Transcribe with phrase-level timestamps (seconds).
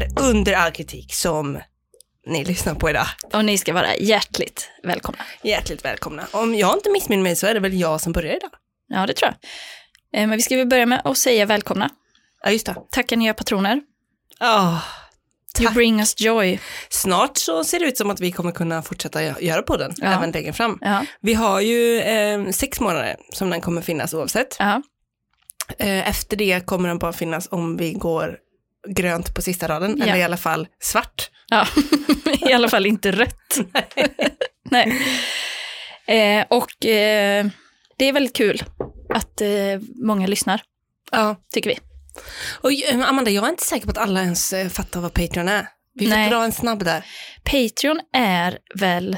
[0.00, 1.58] är under all kritik som
[2.26, 3.06] ni lyssnar på idag.
[3.32, 5.24] Och ni ska vara hjärtligt välkomna.
[5.42, 6.26] Hjärtligt välkomna.
[6.32, 8.50] Om jag inte missminner mig så är det väl jag som börjar idag.
[8.88, 9.50] Ja, det tror jag.
[10.22, 11.90] Eh, Men vi ska väl börja med att säga välkomna.
[12.44, 12.74] Ja, just det.
[12.90, 13.80] Tacka nya patroner.
[14.40, 14.78] Oh,
[15.60, 15.74] You Tack.
[15.74, 16.58] bring us joy.
[16.88, 20.06] snart så ser det ut som att vi kommer kunna fortsätta gö- göra podden Ja.
[20.06, 20.78] även längre fram.
[20.80, 24.56] Ja, Vi har ju eh, sex månader som den kommer finnas oavsett.
[24.58, 24.82] ja.
[25.78, 28.36] Eh, efter det kommer den bara finnas om vi går
[28.94, 30.04] grönt på sista raden, Ja.
[30.04, 31.30] eller i alla fall svart.
[31.48, 31.66] ja.
[32.50, 33.58] i alla fall inte rött.
[34.70, 35.02] Nej.
[36.06, 37.46] Eh, och eh,
[37.96, 38.62] det är väldigt kul
[39.14, 39.48] att eh,
[40.04, 40.60] många lyssnar,
[41.10, 41.36] Ja.
[41.54, 41.78] tycker vi.
[42.60, 45.48] Och eh, Amanda, jag är inte säker på att alla ens eh, fattar vad Patreon
[45.48, 45.66] är.
[45.94, 46.30] Vi får Nej.
[46.30, 47.04] dra en snabb där.
[47.44, 49.16] Patreon är väl...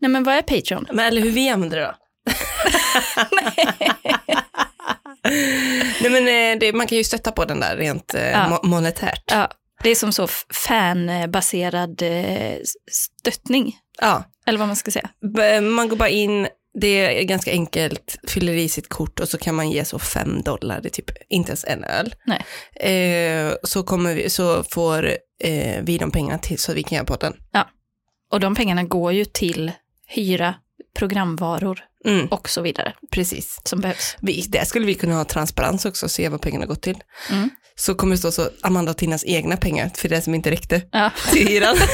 [0.00, 0.86] Nej men vad är Patreon?
[0.92, 1.94] Men eller hur vi använder det då?
[3.42, 4.41] Nej
[6.02, 8.38] men eh, det, man kan ju stötta på den där rent eh, Ja.
[8.62, 9.24] mo- monetärt.
[9.30, 9.50] Ja,
[9.82, 10.26] det är som så
[10.68, 12.56] fanbaserad eh,
[12.90, 14.24] stöttning, Ja.
[14.46, 15.08] eller vad man ska säga.
[15.62, 16.48] Man går bara in,
[16.80, 20.42] det är ganska enkelt, fyller i sitt kort och så kan man ge så fem
[20.42, 22.14] dollar, det är typ inte ens en öl.
[22.26, 22.44] Nej.
[22.92, 25.10] Eh, så, kommer vi, så får
[25.44, 27.34] eh, vi de pengarna till så vi kan göra podden.
[28.30, 29.72] Och de pengarna går ju till
[30.06, 30.54] hyra,
[30.94, 33.60] programvaror Mm, och så vidare precis.
[33.64, 34.16] som behövs.
[34.20, 36.96] Vi, där skulle vi kunna ha transparens också, se vad pengarna gått till.
[37.30, 37.50] Mm.
[37.74, 40.82] Så kommer det stå så, Amanda och Tinnas egna pengar för det som inte räckte
[40.92, 41.10] Ja.
[41.32, 41.76] till hyran.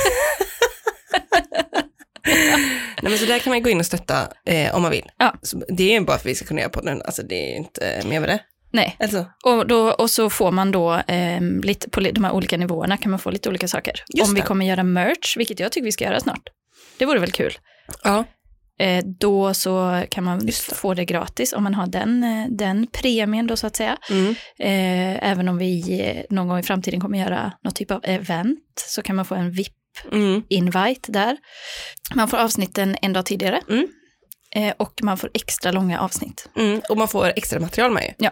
[3.02, 5.10] Nej, men så där kan man gå in och stötta eh, om man vill.
[5.18, 5.34] Ja.
[5.42, 8.02] Så det är bara för att vi ska kunna göra podden, alltså det är inte
[8.08, 8.38] mer med det.
[8.72, 12.56] Nej, Alltså, och, då, och så får man då eh, lite på de här olika
[12.56, 14.04] nivåerna kan man få lite olika saker.
[14.14, 14.46] Just Om vi det.
[14.46, 16.48] kommer göra merch, vilket jag tycker vi ska göra snart.
[16.98, 17.58] Det vore väl kul.
[18.04, 18.24] ja.
[18.78, 23.46] Eh, då så kan man få det gratis om man har den, eh, den premien
[23.46, 23.96] då så att säga.
[24.10, 24.30] Mm.
[24.58, 29.02] Eh, även om vi någon gång i framtiden kommer göra något typ av event så
[29.02, 31.12] kan man få en VIP-invite Mm.
[31.12, 31.36] där.
[32.14, 33.60] Man får avsnitten en dag tidigare.
[33.70, 33.88] Mm.
[34.56, 36.48] Eh, och man får extra långa avsnitt.
[36.56, 36.80] Mm.
[36.88, 38.28] Och man får extra material med ju.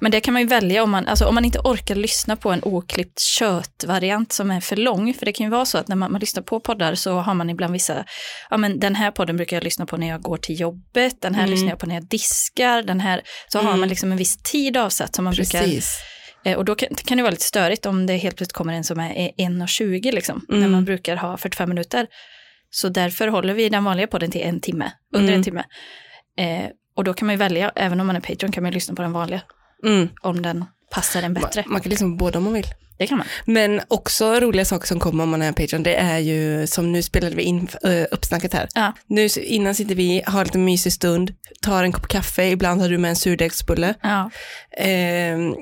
[0.00, 2.50] Men det kan man ju välja om man, alltså om man inte orkar lyssna på
[2.50, 5.14] en oklippt köttvariant som är för lång.
[5.14, 7.34] För det kan ju vara så att när man, man lyssnar på poddar så har
[7.34, 8.04] man ibland vissa,
[8.50, 11.34] ja men den här podden brukar jag lyssna på när jag går till jobbet, den
[11.34, 11.50] här Mm.
[11.50, 13.80] lyssnar jag på när jag diskar, den här, så har Mm.
[13.80, 15.96] man liksom en viss tid avsatt som man brukar, Precis.
[16.44, 18.84] eh, och då kan, kan det vara lite störigt om det helt plötsligt kommer en
[18.84, 20.70] som är 1.20 liksom, när Mm.
[20.72, 22.06] man brukar ha 45 minuter.
[22.74, 25.38] Så därför håller vi den vanliga podden till en timme, under Mm.
[25.38, 25.64] en timme.
[26.38, 28.74] Eh, och då kan man ju välja, även om man är Patreon kan man ju
[28.74, 29.40] lyssna på den vanliga
[29.86, 30.08] Mm.
[30.22, 31.62] om den passar en bättre.
[31.66, 32.66] Man, man kan liksom båda om man vill.
[32.98, 33.26] Det kan man.
[33.46, 37.02] Men också roliga saker som kommer om man är Patreon, det är ju som nu
[37.02, 38.68] spelade vi in uh, uppsnacket här.
[38.74, 38.92] Ja.
[39.06, 42.98] Nu innan sitter vi, har lite mysig stund, tar en kopp kaffe, ibland har du
[42.98, 43.94] med en surdegsbulle.
[44.02, 44.30] Ja.
[44.78, 45.54] Ehm,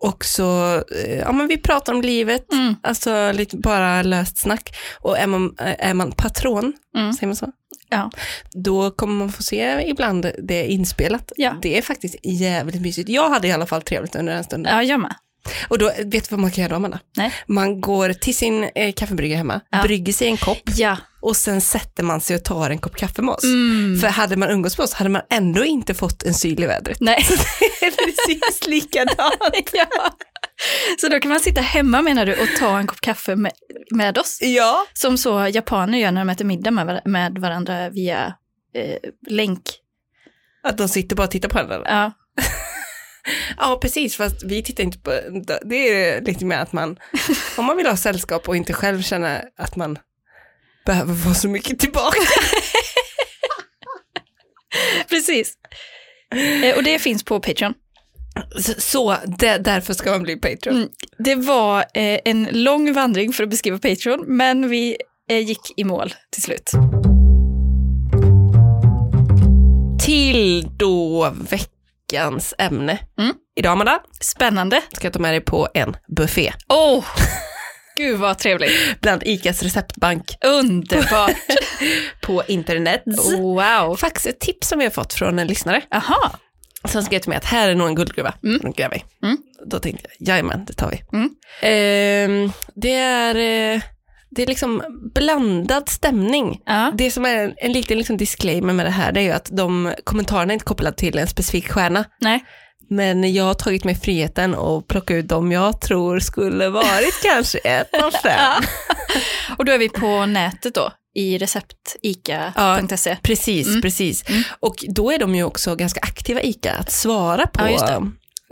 [0.00, 2.76] och så, eh, ja men vi pratar om livet, Mm.
[2.82, 4.76] alltså lite bara löst snack.
[5.00, 7.12] Och är man, är man patron, Mm.
[7.12, 7.46] säger man så?
[7.90, 8.10] Ja.
[8.52, 11.32] Då kommer man få se ibland det inspelat.
[11.36, 11.54] Ja.
[11.62, 13.08] Det är faktiskt jävligt mysigt.
[13.08, 14.74] Jag hade i alla fall trevligt under den stunden.
[14.76, 15.14] ja, jag med.
[15.68, 16.98] Och då, vet du vad man kan göra då, Amanda?
[17.16, 17.32] Nej.
[17.46, 19.82] Man går till sin eh, kaffebrygga hemma, Ja.
[19.82, 20.96] brygger sig en kopp Ja.
[21.20, 23.44] Och sen sätter man sig och tar en kopp kaffe med oss.
[23.44, 23.98] Mm.
[24.00, 27.00] För hade man umgås med oss hade man ändå inte fått en syl i vädret.
[27.00, 27.26] Nej.
[27.80, 29.70] Det är precis likadant.
[29.72, 29.86] ja.
[31.00, 33.52] Så då kan man sitta hemma menar du och ta en kopp kaffe med,
[33.90, 34.38] med oss.
[34.40, 34.86] Ja.
[34.92, 38.34] Som så japaner gör när de äter middag med, med varandra via
[38.74, 39.62] eh, länk.
[40.62, 41.84] Att de sitter bara och tittar på varandra.
[41.88, 42.12] Ja.
[43.56, 45.10] Ja, precis, fast vi tittar inte på,
[45.64, 46.98] det är lite mer att man,
[47.56, 49.98] om man vill ha sällskap och inte själv känna att man
[50.88, 52.18] behöver få så mycket tillbaka.
[55.08, 55.54] Precis.
[56.64, 57.74] Eh, och det finns på Patreon.
[58.78, 60.76] Så, det, därför ska man bli Patreon.
[60.76, 60.88] Mm.
[61.18, 64.96] Det var eh, en lång vandring för att beskriva Patreon, men vi
[65.30, 66.70] eh, gick i mål till slut.
[70.00, 72.98] Till då veckans ämne.
[73.18, 73.34] Mm.
[73.56, 74.82] Idag, Amanda, Spännande.
[74.92, 76.52] ska jag ta med dig på en buffé.
[76.68, 77.04] Oh,
[77.98, 79.00] gud vad trevligt.
[79.00, 81.36] Bland ICAs receptbank Underbart.
[82.22, 83.02] på internet.
[83.38, 83.96] wow.
[83.96, 85.82] Faktiskt ett tips som vi har fått från en lyssnare.
[85.90, 86.30] Aha.
[86.84, 88.34] Som skrev till mig att här är nog en guldgruva.
[88.44, 88.60] Mm.
[88.60, 88.72] Mm.
[88.72, 89.02] Gräver.
[89.22, 89.38] Mm.
[89.66, 91.02] då tänkte jag, jajamän, det tar vi.
[91.12, 91.30] Mm.
[91.62, 93.82] Ehm, det, är, eh,
[94.30, 94.82] det är liksom
[95.14, 96.60] blandad stämning.
[96.66, 96.92] Ja.
[96.94, 99.48] Det som är en, en liten liksom disclaimer med det här, det är ju att
[99.52, 102.04] de kommentarerna är inte kopplade till en specifik stjärna.
[102.20, 102.44] Nej.
[102.90, 107.58] Men jag har tagit mig friheten och plocka ut dem jag tror skulle varit kanske
[107.58, 108.62] ett av fem.
[109.58, 113.16] Och då är vi på nätet då, i receptica.se.
[113.22, 113.82] Precis, Mm.
[113.82, 114.28] precis.
[114.28, 114.42] Mm.
[114.60, 118.02] Och då är de ju också ganska aktiva ICA att svara på Ja,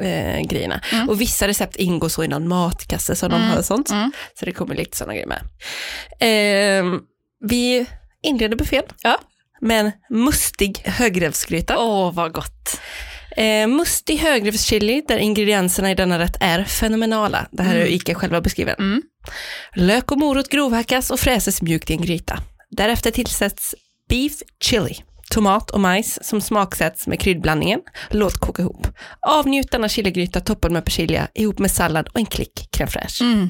[0.06, 0.80] eh, grejerna.
[0.92, 1.08] Mm.
[1.08, 3.50] Och vissa recept ingår så i någon matkasse så de Mm.
[3.50, 3.90] har sånt.
[3.90, 4.12] Mm.
[4.38, 5.42] Så det kommer lite sådana grejer med.
[6.20, 7.00] Ehm,
[7.48, 7.86] vi
[8.22, 9.18] inleder buffén Ja.
[9.60, 11.78] med en mustig högrevsgryta.
[11.78, 12.80] Åh, vad gott.
[13.36, 17.48] Eh, mustig högrevschili där ingredienserna i denna rätt är fenomenala.
[17.52, 17.92] Det här är Mm.
[17.92, 18.74] ICA själva beskriven.
[18.78, 19.02] Mm.
[19.74, 22.38] Lök och morot grovhackas och fräses mjukt i en gryta.
[22.70, 23.74] Därefter tillsätts
[24.08, 24.94] beef chili,
[25.30, 27.80] tomat och majs som smaksätts med kryddblandningen.
[28.10, 28.86] Låt koka ihop.
[29.26, 33.20] Avnjut denna chiligryta toppad med persilja ihop med sallad och en klick crème fraîche.
[33.24, 33.48] Mm.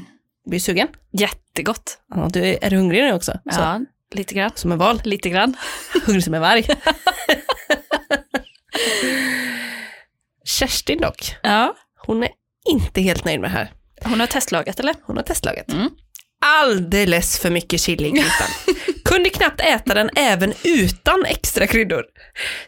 [0.49, 0.89] Blir du sugen?
[1.13, 1.99] Jättegott.
[2.15, 3.33] Ja, du är, är du hungrig nu också?
[3.33, 3.81] Så, Ja,
[4.15, 4.51] lite grann.
[4.55, 5.01] som en val.
[5.05, 5.57] Lite grann.
[6.07, 6.67] Hungrig som en varg.
[10.47, 11.75] Kerstin dock, Ja.
[12.07, 12.29] hon är
[12.71, 13.73] inte helt nöjd med det här.
[14.05, 14.95] Hon har testlagat eller?
[15.03, 15.73] Hon har testlaget.
[15.73, 15.91] Mm.
[16.47, 18.49] Alldeles för mycket chili i grytan.
[19.05, 22.05] Kunde knappt äta den även utan extra kryddor.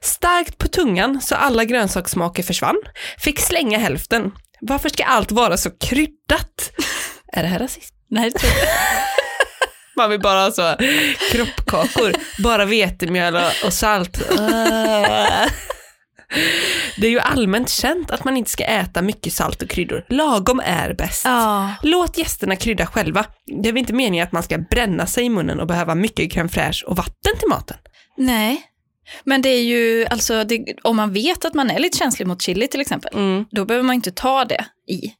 [0.00, 2.76] Starkt på tungan så alla grönsakssmaker försvann.
[3.18, 4.32] Fick slänga hälften.
[4.60, 6.70] Varför ska allt vara så kryddat?
[7.32, 7.94] Är det här rasism?
[8.10, 8.66] Nej, det tror jag.
[9.96, 10.76] Man vill bara ha så
[11.32, 14.18] kroppkakor, bara vetemjöl och salt.
[16.96, 20.04] Det är ju allmänt känt att man inte ska äta mycket salt och kryddor.
[20.08, 21.24] Lagom är bäst.
[21.24, 21.74] Ja.
[21.82, 23.24] Låt gästerna krydda själva.
[23.62, 26.32] Det är väl inte meningen att man ska bränna sig i munnen och behöva mycket
[26.32, 27.76] crème fraîche och vatten till maten.
[28.16, 28.62] Nej.
[29.24, 32.42] Men det är ju, alltså, det, om man vet att man är lite känslig mot
[32.42, 35.12] chili till exempel, då behöver man inte ta det i.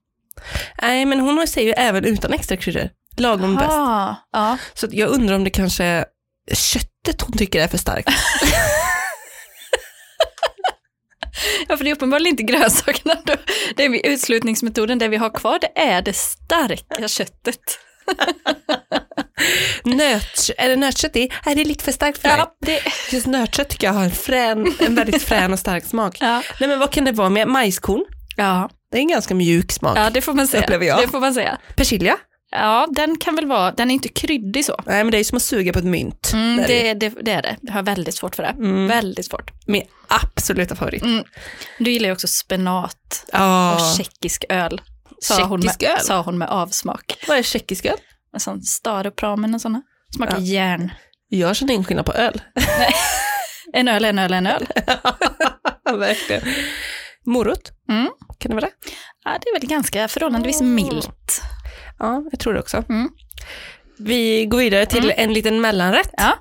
[0.82, 2.90] Nej, men hon säger ju även utan extra kryddor.
[3.16, 3.70] Lagom bäst.
[3.70, 4.56] Ah, ja.
[4.75, 6.05] Så jag undrar om det kanske är
[6.52, 8.08] köttet hon tycker är för starkt.
[11.69, 13.14] ja, för det är uppenbarligen inte grönsakerna.
[13.25, 13.34] Då.
[13.76, 17.78] Det är utslutningsmetoden, det vi har kvar, det är det starka köttet.
[19.84, 21.31] Nöt, är det nötkött i?
[21.46, 22.37] Nej, det är lite för starkt för mig.
[22.38, 26.16] Ja, det, Just nötkött tycker jag har en, frän, en väldigt frän och stark smak.
[26.20, 26.43] ja.
[26.60, 28.05] Nej men vad kan det vara med majskorn?
[28.37, 28.70] Ja.
[28.93, 29.99] Det är en ganska mjuk smak.
[29.99, 30.78] ja, det får man säga.
[30.78, 31.58] Det får man säga.
[31.76, 32.16] Persilja?
[32.50, 34.80] Ja, den kan väl vara, den är inte kryddig så.
[34.86, 36.30] Nej men det är som att suga på ett mynt.
[36.32, 37.56] Mm, Det är det, det, är det.
[37.62, 38.48] Jag har väldigt svårt för det.
[38.48, 38.86] Mm.
[38.86, 39.50] Väldigt svårt.
[39.66, 41.02] Min absoluta favorit.
[41.02, 41.24] Mm.
[41.78, 43.74] Du gillar ju också spenat Ja.
[43.74, 44.80] och tjeckisk öl.
[45.20, 46.00] Sa hon, med, Tjeckisk öl?
[46.00, 47.24] sa hon med avsmak.
[47.28, 47.96] Vad är tjeckisk öl?
[48.34, 49.82] En sån Staropramen och sådana.
[50.16, 50.42] Smakar Ja.
[50.44, 50.92] järn.
[51.28, 52.40] Jag känner ingen skillnad på öl.
[53.72, 54.66] En öl, en öl, en öl.
[55.98, 56.42] Verkligen.
[57.26, 58.08] Morot, Mm.
[58.38, 58.72] kan det vara det?
[59.24, 60.74] Ja, det är väl ganska förhållandevis Mm.
[60.74, 61.42] milt.
[61.98, 62.84] Ja, jag tror det också.
[62.88, 63.08] Mm.
[63.98, 66.10] Vi går vidare till en liten mellanrätt.
[66.16, 66.38] Ja.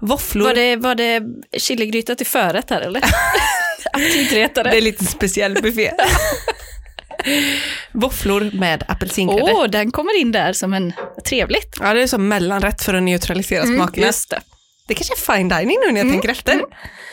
[0.00, 0.44] Våfflor.
[0.44, 1.22] Var det, var det
[1.58, 3.02] chiligryta till förrätt här eller?
[3.92, 4.70] Aptitretare.
[4.70, 5.92] Det är lite speciell buffé.
[7.92, 9.52] Våfflor med apelsingrädde.
[9.52, 10.92] Åh, den kommer in där som en
[11.28, 11.76] trevligt.
[11.80, 13.96] Ja, det är som mellanrätt för att neutralisera smakerna.
[13.96, 14.40] Mm, just det.
[14.88, 16.52] Det kanske är fine dining nu när jag Mm, tänker efter.
[16.52, 16.66] mm.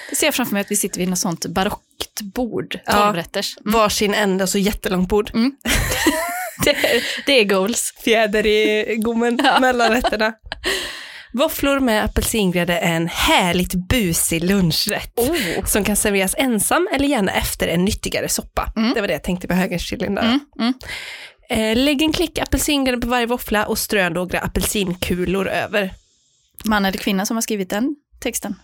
[0.09, 2.91] Det ser jag framför mig att vi sitter vid något sånt barockt bord, Ja.
[2.91, 3.57] tolvrätters.
[3.57, 3.71] Mm.
[3.73, 5.31] Varsin ände och så jättelångt bord.
[6.65, 6.75] Det,
[7.25, 7.93] det är goals.
[8.03, 9.59] Fjäder i gommen Ja.
[9.59, 10.33] mellan rätterna.
[11.33, 15.19] Våfflor med apelsingrädde är en härligt busig lunchrätt.
[15.19, 15.65] Oh.
[15.65, 18.73] Som kan serveras ensam eller gärna efter en nyttigare soppa.
[18.75, 18.93] Mm.
[18.93, 20.21] Det var det jag tänkte på högerchilin där.
[20.23, 20.73] Mm, mm.
[21.49, 25.93] Eh, lägg en klick apelsingrädde på varje våffla och strö några apelsinkulor över.
[26.65, 28.55] Man eller kvinna som har skrivit den texten?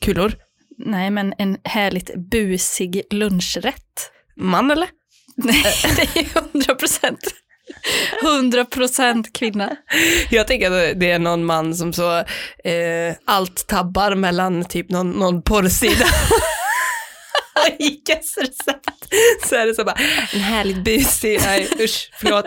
[0.00, 0.34] Kulor?
[0.78, 4.10] Nej, men en härligt busig lunchrätt.
[4.36, 4.88] Man eller?
[5.36, 5.64] Nej,
[5.96, 7.20] det är hundra procent.
[8.22, 9.76] Hundra procent kvinna.
[10.30, 12.18] Jag tänker att det är någon man som så
[12.64, 16.04] eh, allt tabbar mellan typ någon, någon porrsida
[17.54, 19.14] och Icas recept.
[19.48, 19.96] Så är det så bara,
[20.32, 22.46] en härligt busig, nej usch, förlåt,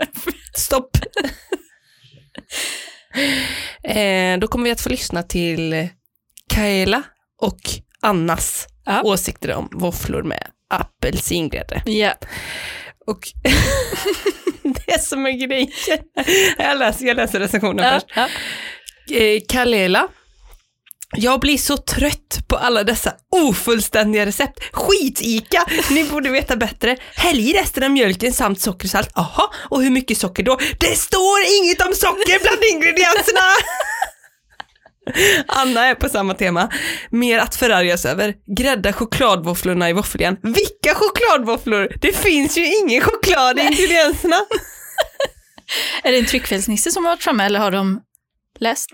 [0.57, 0.97] stopp.
[3.83, 5.87] Eh, då kommer vi att få lyssna till
[6.49, 7.03] Kaela
[7.41, 7.59] och
[8.01, 9.01] Annas Ja.
[9.03, 11.81] åsikter om våfflor med apelsingrädde.
[11.85, 12.13] Ja.
[13.07, 13.19] Och
[14.63, 15.73] det är som en grej.
[16.57, 18.05] Jag läser, jag läser recensionen Ja, först.
[18.15, 19.17] ja.
[19.17, 20.07] Eh, Kalela.
[21.17, 24.59] Jag blir så trött på alla dessa ofullständiga recept.
[24.73, 25.65] Skit-Ica!
[25.89, 26.97] Ni borde veta bättre.
[27.15, 29.09] Häll i resten av mjölken samt socker och salt.
[29.17, 30.57] Aha, och hur mycket socker då?
[30.79, 33.41] Det står inget om socker bland ingredienserna!
[35.47, 36.69] Anna är på samma tema.
[37.09, 38.33] Mer att förargas över.
[38.57, 40.37] Grädda chokladvåfflorna i våffeljärn.
[40.43, 41.87] Vilka chokladvåfflor?
[42.01, 44.35] Det finns ju ingen choklad i ingredienserna.
[46.03, 48.01] Är det en tryckfelsnisse som har varit framme eller har de
[48.59, 48.89] läst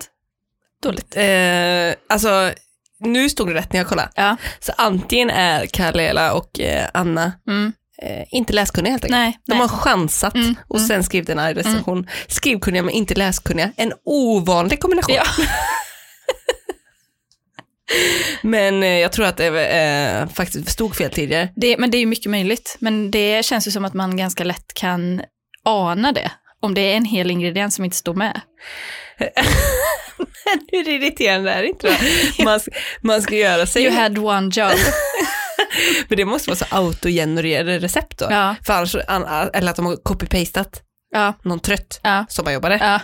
[0.83, 1.15] dåligt?
[1.17, 2.51] Eh, alltså,
[2.99, 4.09] nu stod det rätt när jag kollade.
[4.15, 4.37] Ja.
[4.59, 7.73] Så antingen är Karlela och eh, Anna Mm.
[8.01, 9.17] eh, inte läskunniga helt enkelt.
[9.19, 9.59] Nej, De nej.
[9.61, 12.07] har chansat Mm, och sen skrivit en arg recension.
[12.27, 13.71] Skrivkunniga men inte läskunniga.
[13.77, 15.15] En ovanlig kombination.
[15.15, 15.23] Ja.
[18.41, 21.49] Men eh, jag tror att det eh, faktiskt stod fel tidigare.
[21.55, 22.75] Det, men det är ju mycket möjligt.
[22.79, 25.21] Men det känns ju som att man ganska lätt kan
[25.63, 26.31] ana det.
[26.59, 28.41] Om det är en hel ingrediens som inte står med.
[30.71, 31.97] Hur irriterande är det inte?
[32.43, 32.59] Man,
[33.01, 34.71] man ska göra sig, You had one job.
[36.07, 38.27] men det måste vara så autogenererade recept då.
[38.29, 42.77] Ja, För annars, an- eller att de har copy-pastat ja, någon trött ja, sommarjobbare.
[42.81, 42.99] ja.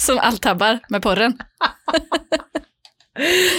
[0.00, 1.38] Som alltabbar med porren.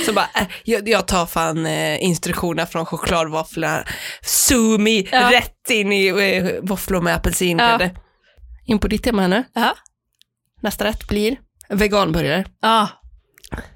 [0.05, 3.83] Så bara, äh, jag, jag tar fan eh, instruktioner från chokladvåfflorna,
[4.25, 5.31] sumi, Ja.
[5.31, 7.91] rätt in i eh, våfflor med apelsingrädde.
[8.65, 9.43] In på ditt tema nu.
[9.53, 9.75] Ja.
[10.61, 11.37] Nästa rätt blir
[11.69, 12.87] veganburgare, Ja,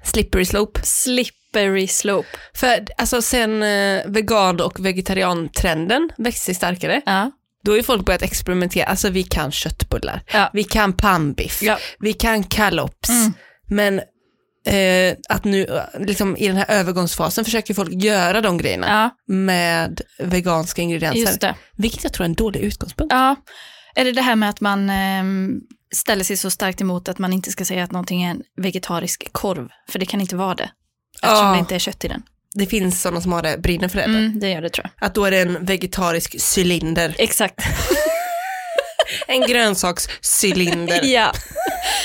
[0.04, 0.80] slippery slope.
[0.84, 2.28] slippery slope.
[2.54, 7.30] För alltså sen eh, vegan och vegetariantrenden växte sig starkare, Ja,
[7.66, 10.50] då har ju folk börjat experimentera, alltså vi kan köttbullar, Ja.
[10.52, 11.78] vi kan pannbiff, Ja.
[11.98, 13.32] vi kan kalops, Mm.
[13.68, 13.98] men
[14.66, 18.86] eh, att nu eh, liksom i den här övergångsfasen försöker folk göra de grejerna
[19.28, 21.54] ja med veganska ingredienser, just det.
[21.76, 23.12] vilket jag tror är en dålig utgångspunkt.
[23.12, 23.36] Ja,
[23.94, 25.60] är det det här med att man ehm,
[25.94, 29.32] ställer sig så starkt emot att man inte ska säga att någonting är en vegetarisk
[29.32, 29.68] korv?
[29.88, 30.70] För det kan inte vara det.
[31.22, 31.52] Eftersom Ja.
[31.52, 32.22] det inte är kött i den.
[32.58, 34.04] Det finns sådana som har det, brinner för det.
[34.04, 35.06] Mm, det gör det tror jag.
[35.06, 37.60] Att då är det en vegetarisk cylinder, Exakt.
[39.26, 41.00] en grönsakscylinder.
[41.04, 41.32] ja.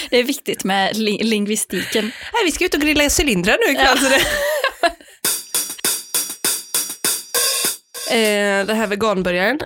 [0.09, 2.05] Det är viktigt med li- lingvistiken.
[2.05, 3.97] Nej, vi ska ut och grilla cylindrar nu ikväll.
[8.09, 8.59] Det...
[8.59, 9.59] eh, den här veganburgaren,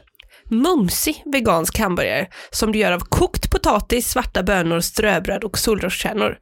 [0.49, 6.37] mumsig vegansk hamburgare som du gör av kokt potatis, svarta bönor, ströbröd och solrosskärnor.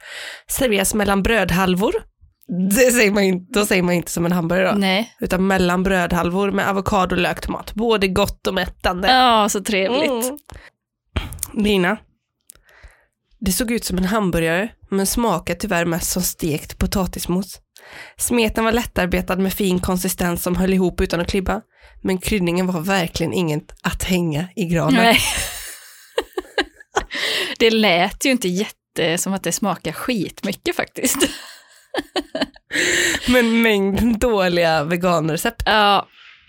[0.50, 1.93] Serveras mellan brödhalvor.
[2.69, 4.77] Det säger man inte, då säger man inte som en hamburgare då.
[4.77, 5.15] Nej.
[5.19, 7.74] Utan mellan brödhalvor med avokado, lök, tomat.
[7.74, 9.07] Både gott och mättande.
[9.07, 10.12] Ja, så trevligt.
[10.12, 10.38] Mm.
[11.53, 11.98] Lina,
[13.39, 17.60] det såg ut som en hamburgare, men smakade tyvärr mest som stekt potatismos.
[18.17, 21.62] Smeten var lättarbetad med fin konsistens som höll ihop utan att klibba,
[22.01, 24.95] men kryddningen var verkligen inget att hänga i granen.
[24.95, 25.19] Nej.
[27.60, 31.17] det lät ju inte jätte som att det smakar skitmycket faktiskt.
[33.27, 35.63] Men mängden dåliga veganrecept.
[35.65, 36.07] Ja,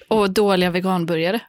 [0.09, 1.41] och dåliga veganburgare.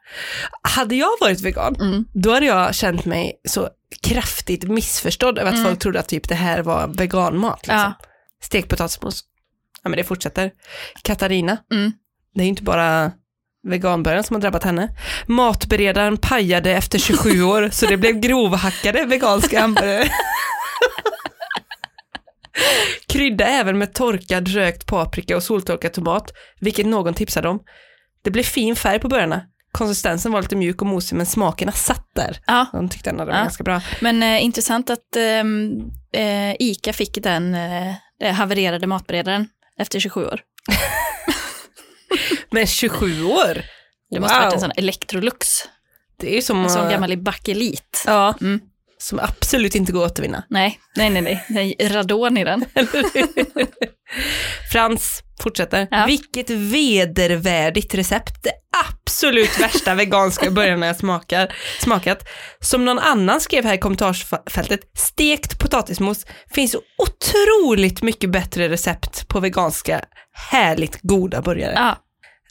[0.61, 2.05] Hade jag varit vegan, Mm.
[2.13, 3.69] då hade jag känt mig så
[4.03, 5.65] kraftigt missförstådd över att Mm.
[5.67, 7.59] folk trodde att typ det här var veganmat.
[7.67, 7.77] Liksom.
[7.77, 7.93] Ja.
[8.41, 9.23] Stekt potatismos.
[9.83, 10.51] Ja men det fortsätter.
[11.03, 11.91] Katarina, Mm.
[12.33, 13.11] det är ju inte bara
[13.67, 14.89] veganburgaren som har drabbat henne.
[15.27, 20.09] Matberedaren pajade efter 27 år så det blev grovhackade veganska hamburgare.
[23.15, 27.59] Krydda även med torkad rökt paprika och soltorkad tomat, vilket någon tipsade om.
[28.23, 29.41] Det blev fin färg på burgarna.
[29.71, 32.39] Konsistensen var lite mjuk och mosig men smakerna satt där.
[32.47, 33.43] Ja, De tyckte ändå det var Ja.
[33.43, 33.81] ganska bra.
[34.01, 35.71] men eh, intressant att ehm,
[36.13, 37.93] eh, ICA fick den eh,
[38.33, 40.41] havererade matberedaren efter 27 år.
[42.51, 43.61] Men 27 år?
[44.09, 44.61] Det måste ha varit en Wow.
[44.61, 45.47] sån Electrolux,
[46.17, 48.03] Det är som, en sån gammal bakelit.
[48.05, 48.59] ja, Mm.
[49.05, 50.43] Som absolut inte går att återvinna.
[50.49, 52.65] Nej, nej, nej, nej, radon i den.
[54.71, 55.87] Frans fortsätter.
[55.91, 56.05] Ja.
[56.05, 58.43] Vilket vedervärdigt recept.
[58.43, 58.51] Det
[58.89, 62.27] absolut värsta veganska burgarna jag smakar, smakat.
[62.59, 69.39] Som någon annan skrev här i kommentarsfältet, stekt potatismos finns otroligt mycket bättre recept på
[69.39, 70.01] veganska
[70.51, 71.73] härligt goda burgare.
[71.75, 71.97] Ja,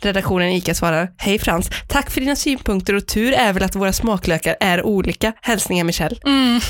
[0.04, 3.92] Redaktionen ICA svarar, hej Frans, tack för dina synpunkter och tur är väl att våra
[3.92, 5.32] smaklökar är olika.
[5.42, 6.16] Hälsningar Michelle.
[6.26, 6.60] mm.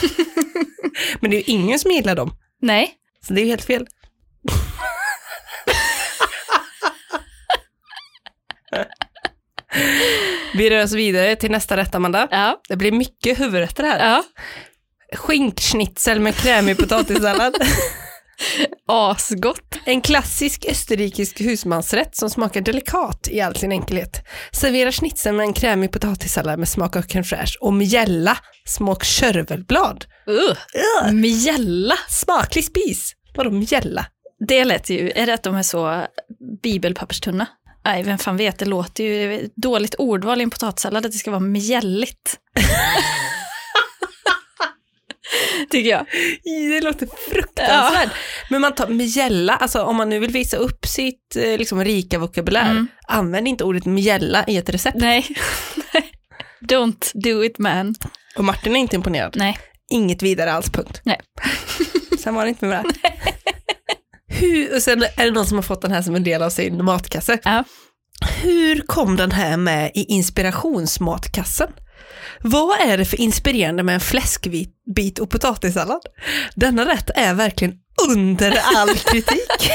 [1.20, 2.30] Men det är ju ingen som gillar dem,
[2.62, 2.90] nej,
[3.26, 3.86] så det är ju helt fel.
[10.54, 12.28] Vi rör oss vidare till nästa rätt, Amanda.
[12.30, 13.98] ja, Det blir mycket huvudrätter här.
[14.10, 14.22] ja,
[15.16, 17.54] Skinkschnitzel med krämig potatissallad.
[18.88, 19.78] asgott.
[19.84, 24.22] En klassisk österrikisk husmansrätt som smakar delikat i all sin enkelhet.
[24.52, 30.04] Servera schnitzeln med en krämig potatissallad med smak av crème fraîche och mjälla, smak körvelblad.
[30.28, 31.12] Uh.
[31.12, 33.12] Mjälla, Smaklig spis.
[33.36, 34.06] Vadå mjälla?
[34.46, 36.06] det lät ju, är det att de är så
[36.62, 37.46] bibelpapperstunna?
[37.84, 41.30] Nej, vem fan vet, det låter ju dåligt ordval i en potatissallad att det ska
[41.30, 42.40] vara mjälligt.
[45.70, 46.06] tycker jag.
[46.44, 48.10] Det låter fruktansvärt.
[48.50, 52.18] Men man tar mjälla, alltså om man nu vill visa upp sitt eh, liksom, rika
[52.18, 52.86] vokabulär, Mm.
[53.08, 54.96] använd inte ordet mjälla i ett recept.
[54.96, 55.26] Nej.
[56.68, 57.94] Don't do it man.
[58.36, 59.36] Och Martin är inte imponerad.
[59.36, 59.58] Nej.
[59.90, 61.00] Inget vidare alls, punkt.
[61.04, 61.20] Nej.
[62.18, 63.12] Sen var det inte med det.
[64.34, 66.50] Hur, och sen är det någon som har fått den här som en del av
[66.50, 67.38] sin matkasse.
[67.44, 67.64] Ja.
[68.42, 71.68] Hur kom den här med i inspirationsmatkassen?
[72.46, 76.02] Vad är det för inspirerande med en fläskbit och potatissallad?
[76.54, 77.74] Denna rätt är verkligen
[78.10, 79.70] under all kritik.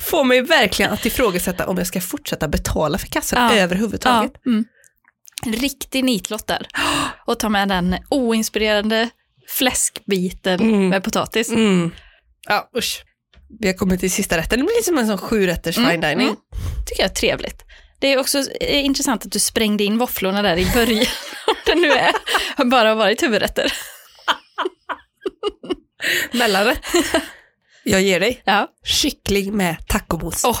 [0.00, 3.54] Får mig verkligen att ifrågasätta om jag ska fortsätta betala för kassen Ja.
[3.54, 4.32] överhuvudtaget.
[4.44, 4.64] Ja, mm.
[5.46, 6.66] Riktig nitlott där.
[7.26, 9.08] Och ta med den oinspirerande
[9.48, 10.88] fläskbiten Mm.
[10.88, 11.48] med potatis.
[11.48, 11.90] Mm.
[12.48, 13.04] Ja, usch.
[13.60, 14.58] Vi har kommit till sista rätten.
[14.58, 16.26] Det blir som en sån sjurätters Mm, fine dining.
[16.26, 16.36] mm.
[16.86, 17.62] tycker jag är trevligt.
[17.98, 21.06] Det är också eh, intressant att du sprängde in våfflorna där i början.
[21.46, 22.12] Om det nu är,
[22.56, 23.72] har bara varit huvudrätter.
[26.32, 26.86] Mellanrätt.
[27.84, 28.42] Jag ger dig.
[28.44, 28.68] Ja.
[28.84, 30.44] Kyckling med tacomos.
[30.44, 30.60] Åh,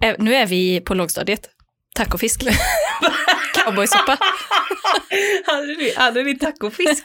[0.00, 1.50] eh, nu är vi på lågstadiet.
[1.94, 2.44] Tacofisk.
[3.54, 4.18] Cowboysoppa.
[5.46, 7.04] hade, ni, hade ni tacofisk?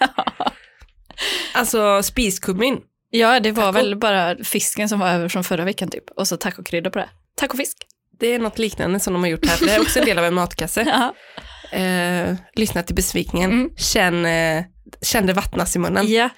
[1.54, 2.82] alltså spiskummin.
[3.10, 3.78] Ja, det var Taco.
[3.78, 6.10] väl bara fisken som var över från förra veckan typ.
[6.10, 7.10] Och så tacokrydda på det.
[7.36, 7.78] Tacofisk.
[8.20, 9.58] Det är något liknande som de har gjort här.
[9.58, 10.82] för Det är också en del av en matkasse.
[10.86, 11.14] Ja.
[11.78, 13.52] Eh, lyssna till besvikningen.
[13.52, 13.70] Mm.
[13.78, 14.64] Känn, eh,
[15.02, 16.12] känn det vattnas i munnen.
[16.12, 16.30] ja.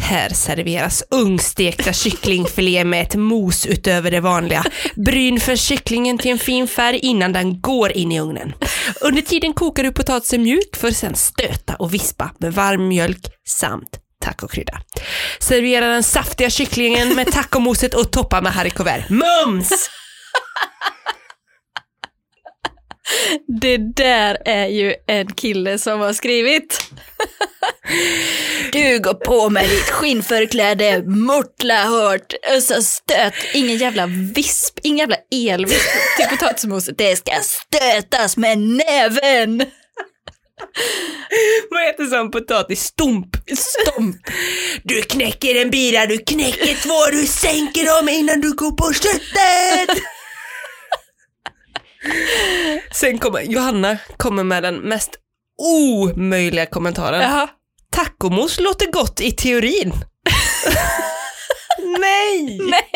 [0.00, 4.64] Här serveras ugnstekta kycklingfilé med ett mos utöver det vanliga.
[4.96, 8.52] Bryn för kycklingen till en fin färg innan den går in i ugnen.
[9.00, 13.26] Under tiden kokar du potatisen mjuk för att sen stöta och vispa med varm mjölk
[13.48, 14.80] samt tacokrydda.
[15.40, 19.08] Servera den saftiga kycklingen med tacomoset och toppa med haricots vert.
[19.10, 19.70] Mums!
[23.60, 26.80] Det där är ju en kille som har skrivit.
[28.72, 34.98] Du går på med ditt skinnförkläde, mortla hårt, och så stöt, ingen jävla visp, ingen
[34.98, 36.98] jävla elvisp till potatismoset.
[36.98, 39.64] Det ska stötas med näven.
[41.70, 42.82] Vad heter sån potatis?
[42.82, 43.28] Stomp.
[43.56, 44.16] Stomp.
[44.84, 50.02] Du knäcker en bira, du knäcker två, du sänker dem innan du går på köttet.
[52.92, 55.10] Sen kommer Johanna kommer med den mest
[55.62, 57.20] omöjliga kommentaren.
[57.20, 57.48] Jaha.
[57.90, 59.92] Tacomos låter gott i teorin.
[61.98, 62.58] Nej!
[62.70, 62.90] Nej,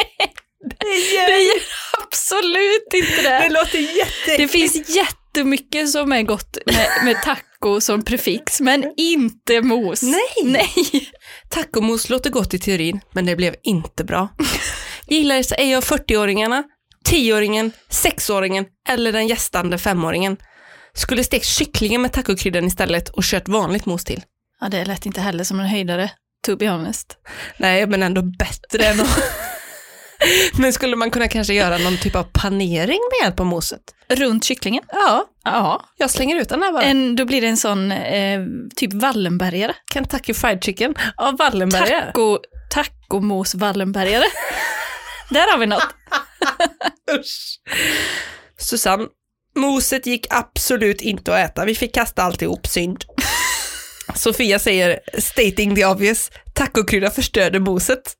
[0.81, 1.63] Det, gör, det gör
[2.03, 3.49] absolut inte det det.
[3.49, 4.37] låter jätte...
[4.37, 10.03] Det finns jättemycket som är gott med, med taco som prefix, men inte mos.
[10.03, 10.23] Nej.
[10.45, 10.75] Nej.
[11.51, 14.29] Tacomos låter gott i teorin, men det blev inte bra.
[15.09, 16.63] Gillades ej av 40-åringarna,
[17.07, 20.37] 10-åringen, 6-åringen eller den gästande 5-åringen.
[20.95, 24.23] Skulle stekt kycklingen med tacokryddan istället och kört vanligt mos till.
[24.61, 26.11] Ja, det lät inte heller som en höjdare,
[26.47, 27.17] to be honest.
[27.57, 29.23] Nej, men ändå bättre än att...
[30.59, 33.81] Men skulle man kunna kanske göra någon typ av panering med hjälp av moset?
[34.09, 34.83] Runt kycklingen?
[34.93, 35.85] Ja, Ja.
[35.97, 36.83] jag slänger ut den här bara.
[36.83, 38.41] En, då blir det en sån eh,
[38.77, 39.75] typ Wallenbergare.
[39.93, 42.07] Kentucky Fried Chicken av Wallenbergare.
[42.07, 42.39] Taco,
[42.71, 44.25] tacomos Wallenbergare.
[45.31, 45.87] Där har vi något.
[48.59, 49.07] Susanne,
[49.57, 51.65] moset gick absolut inte att äta.
[51.65, 53.05] Vi fick kasta alltihop, synd.
[54.15, 58.17] Sofia säger, stating the obvious, tacokrydda förstörde moset.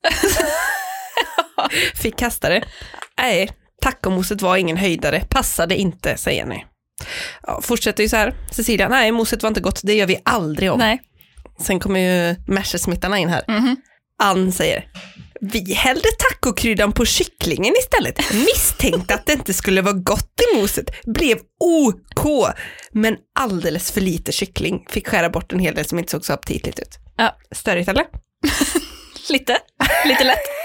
[1.95, 2.63] fick kasta det.
[3.17, 3.49] Nej,
[3.81, 6.65] tacomoset var ingen höjdare, passade inte, säger ni.
[7.43, 10.71] Ja, fortsätter ju så här, Cecilia, nej moset var inte gott, det gör vi aldrig
[10.71, 10.79] om.
[10.79, 11.01] Nej.
[11.61, 13.43] Sen kommer ju Mercersmittarna in här.
[13.47, 13.75] Mhm.
[14.19, 14.87] Ann säger,
[15.41, 18.33] vi hällde tacokryddan på kycklingen istället.
[18.33, 21.05] Misstänkte att det inte skulle vara gott i moset.
[21.05, 22.53] Blev OK,
[22.91, 24.85] men alldeles för lite kyckling.
[24.89, 26.97] Fick skära bort en hel del som inte såg så aptitligt ut.
[27.17, 27.37] Ja.
[27.51, 28.05] Störigt eller?
[29.29, 29.57] Lite.
[30.05, 30.56] Lite lätt.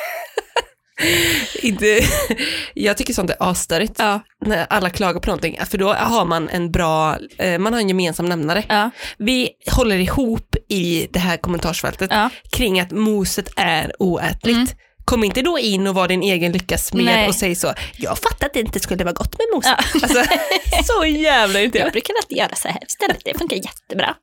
[1.62, 2.00] Inte,
[2.74, 3.94] jag tycker sånt är asstörigt.
[3.98, 4.20] Ja.
[4.46, 7.88] När alla klagar på någonting, för då har man en bra, eh, man har en
[7.88, 8.64] gemensam nämnare.
[8.68, 8.90] Ja.
[9.18, 12.30] Vi håller ihop i det här kommentarsfältet Ja.
[12.52, 14.56] kring att moset är oätligt.
[14.56, 14.68] Mm.
[15.04, 17.28] Kom inte då in och var din egen lyckas Nej.
[17.28, 19.66] och säg så, jag fattar att det inte skulle vara gott med mos.
[20.02, 20.24] Alltså,
[20.84, 21.92] så jävla inte Jag jag.
[21.92, 23.18] brukar alltid göra så här istället.
[23.24, 24.14] Det funkar jättebra.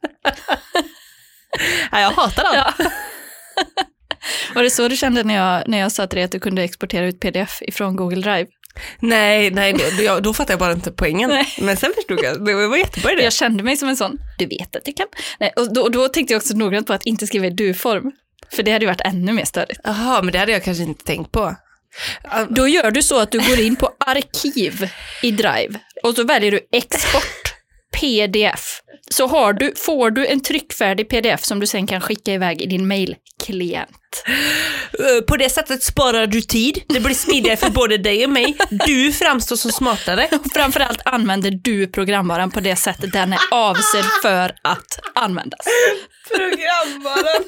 [1.92, 2.74] Ja, jag hatar dem.
[4.56, 6.64] Var det så du kände när jag, när jag sa till dig att du kunde
[6.64, 8.46] exportera ut pdf ifrån Google Drive?
[9.00, 11.30] Nej, nej, det- jag, då fattar jag bara inte poängen.
[11.30, 11.48] Nej.
[11.62, 13.24] Men sen förstod jag, det var jättebra idé.
[13.24, 15.08] Jag kände mig som en sån, du vet att jag kan.
[15.40, 18.12] Nej, och då, då tänkte jag också noggrant på att inte skriva i du-form.
[18.56, 19.80] För det hade ju varit ännu mer störigt.
[19.84, 21.56] Jaha, men det hade jag kanske inte tänkt på.
[22.50, 24.90] Då gör du så att du går in på arkiv
[25.24, 27.49] i Drive och så väljer du export
[27.92, 28.82] pdf.
[29.12, 32.66] Så har du, får du en tryckfärdig pdf som du sen kan skicka iväg i
[32.66, 34.24] din mailklient.
[35.00, 36.84] Eh, På det sättet sparar du tid.
[36.88, 38.58] Det blir smidigare för både dig och mig.
[38.70, 40.28] Du framstår som smartare.
[40.32, 45.66] Och framförallt använder du programvaran på det sättet den är avsedd för att användas.
[46.30, 47.44] Programvaran.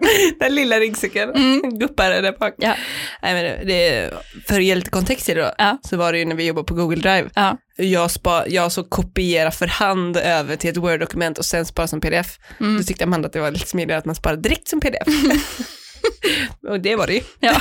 [0.40, 1.32] Den lilla ryggsäcken.
[1.78, 2.54] Guppar där bak.
[2.58, 2.74] Ja,
[3.22, 4.10] Nej, men det-
[4.48, 5.78] för att ge lite kontext i det då, Ja.
[5.88, 7.30] så var det ju när vi jobbade på Google Drive.
[7.34, 11.86] ja, Jag, spa, jag så kopiera för hand över till ett Word-dokument och sen spara
[11.86, 12.38] som pdf.
[12.60, 12.76] Mm.
[12.78, 15.06] Då tyckte Amanda att det var lite smidigare att man sparar direkt som pdf.
[16.68, 17.20] och det var det ju.
[17.40, 17.60] ja.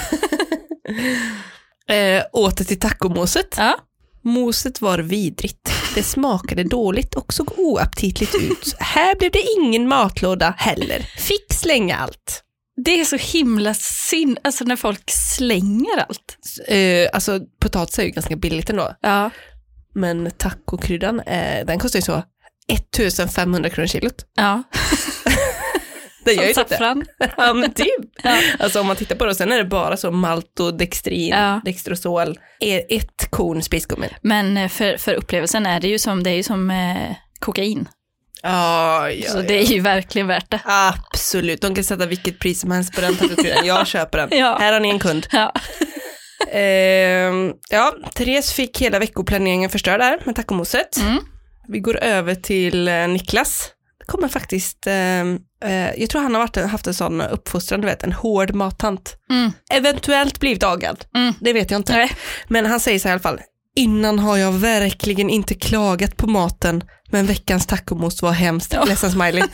[1.96, 3.56] Eh, åter till tacomoset.
[3.58, 3.78] ja.
[4.22, 5.72] Moset var vidrigt.
[6.00, 8.76] Det smakade dåligt och såg oaptitligt ut.
[8.80, 11.00] Här blev det ingen matlåda heller.
[11.18, 12.44] Fick slänga allt.
[12.86, 16.38] Det är så himla synd, alltså när folk slänger allt.
[16.68, 18.96] Eh, alltså potatis är ju ganska billigt ändå.
[19.02, 19.30] Ja,
[19.96, 22.24] Men tacokryddan, eh, den kostar ju så
[22.68, 24.26] 1500 kronor kilot.
[24.36, 24.64] ja.
[26.26, 26.66] Det gör ju inte.
[26.70, 27.06] saffran.
[27.38, 27.88] Ja men typ.
[28.24, 28.40] Ja.
[28.60, 31.62] Alltså om man tittar på det, sen är det bara så maltodextrin, Ja.
[31.66, 34.10] dextrosol, är ett korn spiskummin.
[34.22, 37.88] Men eh, för, för upplevelsen är det ju som, det är ju som eh, kokain.
[38.44, 40.60] Ja, ja, Så det är ju verkligen värt det.
[40.66, 43.66] Absolut, de kan sätta vilket pris som helst på den tacokryddan.
[43.66, 44.30] Jag köper den.
[44.40, 44.58] Ja.
[44.60, 45.28] Här har ni en kund.
[45.32, 45.54] Ja.
[46.52, 50.98] Ehm, ja, Therese fick hela veckoplaneringen förstörd där med tacomoset.
[50.98, 51.18] Mm.
[51.68, 53.70] Vi går över till eh, Niklas.
[54.00, 57.88] Det kommer faktiskt, ehm, eh, jag tror han har varit, haft en sån uppfostran, du
[57.88, 59.16] vet, en hård mattant.
[59.30, 59.52] Mm.
[59.74, 61.34] Eventuellt blivit agad, Mm.
[61.40, 61.94] det vet jag inte.
[61.94, 62.12] Nej.
[62.48, 63.40] Men han säger så här i alla fall,
[63.76, 68.74] innan har jag verkligen inte klagat på maten, men veckans tacomos var hemskt.
[68.74, 68.84] Ja.
[68.86, 69.44] Ledsen smiley.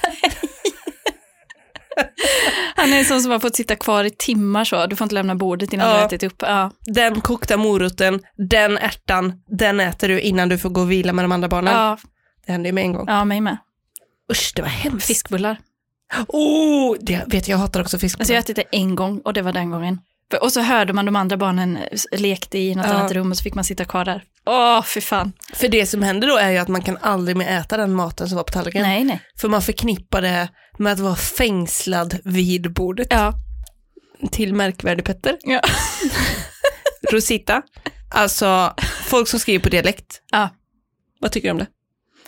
[2.76, 4.86] Han är en sån som har fått sitta kvar i timmar så.
[4.88, 5.94] Du får inte lämna bordet innan Ja.
[5.94, 6.36] du har ätit upp.
[6.42, 6.72] Ja.
[6.86, 11.24] Den kokta moroten, den ärtan, den äter du innan du får gå och vila med
[11.26, 11.74] de andra barnen.
[11.74, 11.98] Ja,
[12.46, 13.06] Det hände ju med en gång.
[13.08, 13.58] ja, mig med.
[14.32, 15.08] Usch, det var hemskt.
[15.08, 15.58] Fiskbullar.
[16.28, 18.20] Oh, det vet jag, jag hatar också fisk.
[18.20, 20.00] Alltså jag har ätit det en gång och det var den gången.
[20.42, 22.94] Och så hörde man de andra barnen eh, lekte i något Ja.
[22.94, 24.24] annat rum och så fick man sitta kvar där.
[24.46, 25.34] Åh, fy fan.
[25.54, 28.30] För det som händer då är ju att man kan aldrig mer äta den maten
[28.30, 28.82] som var på tallriken.
[28.82, 29.22] Nej, nej.
[29.42, 33.08] För man förknippar det med att vara fängslad vid bordet.
[33.10, 33.34] Ja.
[34.32, 35.38] Till märkvärdig Petter.
[35.44, 35.62] Ja.
[37.12, 37.62] Rosita.
[38.10, 38.74] Alltså,
[39.06, 40.22] folk som skriver på dialekt.
[40.32, 40.50] Ja.
[41.20, 41.68] Vad tycker du om det?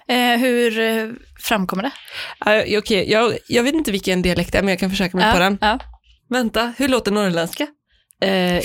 [0.09, 1.91] Eh, hur eh, framkommer det?
[2.51, 5.25] Uh, Okej, jag, jag vet inte vilken dialekt det är, men jag kan försöka mig
[5.27, 5.33] ja.
[5.33, 5.57] på den.
[5.61, 5.79] Ja.
[6.29, 7.67] Vänta, hur låter norrländska?
[8.21, 8.63] Eh,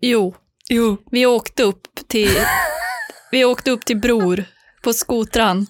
[0.00, 0.34] jo,
[0.68, 0.96] Jo.
[1.10, 2.30] vi åkte upp till,
[3.30, 4.44] vi åkte upp till Bror
[4.82, 5.66] på skotran.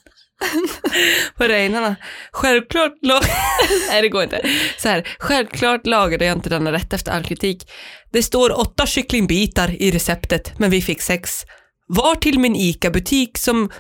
[1.36, 1.96] På renarna.
[2.32, 3.22] Självklart lag...
[3.88, 4.50] Nej, det går inte.
[4.78, 7.70] Så här, självklart lagade jag inte denna rätt efter all kritik.
[8.12, 11.44] Det står åtta kycklingbitar i receptet, men vi fick sex.
[11.86, 13.70] Var till min ICA-butik som,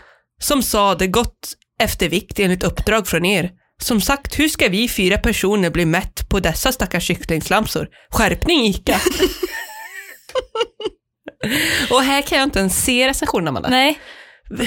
[0.42, 3.50] som sa det gott efter vikt enligt uppdrag från er.
[3.82, 7.88] Som sagt, hur ska vi fyra personer bli mätt på dessa stackars kycklingslamsor?
[8.10, 9.00] Skärpning ICA!
[11.90, 13.68] Och här kan jag inte ens se recensionen, Amanda.
[13.68, 13.98] Nej,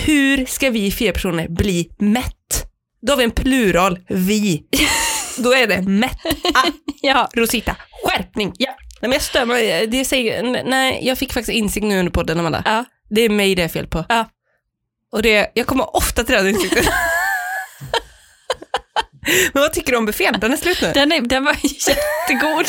[0.05, 2.63] Hur ska vi fyra personer bli mätt?
[3.01, 4.63] Då har vi en plural, vi.
[5.37, 6.19] Då är det mätt.
[6.53, 6.67] Ah,
[7.01, 7.29] ja.
[7.33, 8.53] Rosita, skärpning.
[8.57, 8.75] Ja.
[9.01, 12.39] Nej, men jag stör mig, det säger, nej, jag fick faktiskt insikt nu under podden,
[12.39, 12.63] Amanda.
[12.65, 12.85] Ja.
[13.09, 14.05] Det är mig det är fel på.
[14.09, 14.29] Ja.
[15.11, 16.83] Och det, jag kommer ofta till den insikten.
[19.53, 20.35] men vad tycker du om buffén?
[20.41, 20.91] Den är slut nu.
[20.93, 22.65] Den, är, den var jättegod.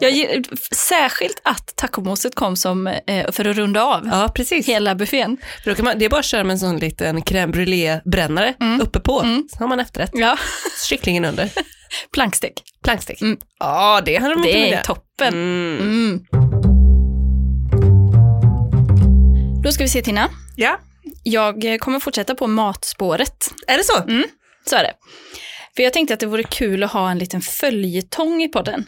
[0.00, 0.44] Jag,
[0.76, 4.68] särskilt att tacomoset kom som, eh, för att runda av Ja, precis.
[4.68, 5.36] hela buffén.
[5.64, 9.20] För man, det är bara att köra med en sån liten crème brûlée-brännare uppe på.
[9.20, 9.48] Mm.
[9.52, 10.10] Så har man efterrätt.
[10.14, 10.38] Ja,
[10.88, 11.50] Kycklingen under.
[12.12, 12.52] plankstek.
[12.84, 13.20] Plankstek.
[13.22, 13.38] Mm.
[13.58, 15.34] Ja, det hade de Det är toppen.
[15.34, 15.78] Mm.
[15.80, 16.24] Mm.
[19.62, 20.28] Då ska vi se Tina.
[20.56, 20.78] Ja,
[21.22, 23.50] Jag kommer fortsätta på matspåret.
[23.66, 24.02] är det så?
[24.02, 24.24] Mm.
[24.66, 24.92] Så är det.
[25.76, 28.84] För jag tänkte att det vore kul att ha en liten följetong i podden.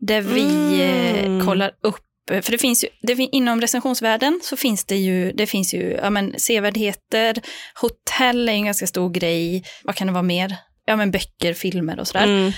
[0.00, 1.40] Där vi Mm.
[1.40, 2.04] eh, kollar upp,
[2.42, 6.10] för det finns ju, det, inom recensionsvärlden så finns det ju, det finns ju, ja
[6.10, 7.36] men sevärdheter,
[7.80, 10.56] hotell är en ganska stor grej, vad kan det vara mer?
[10.84, 12.24] Ja men böcker, filmer och sådär.
[12.24, 12.52] Mm.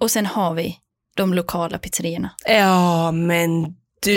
[0.00, 0.76] Och sen har vi
[1.16, 2.30] de lokala pizzerierna.
[2.48, 3.64] Ja, men
[4.02, 4.16] du.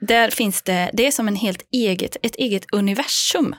[0.00, 3.54] Där finns det, det är som en helt eget, ett eget universum,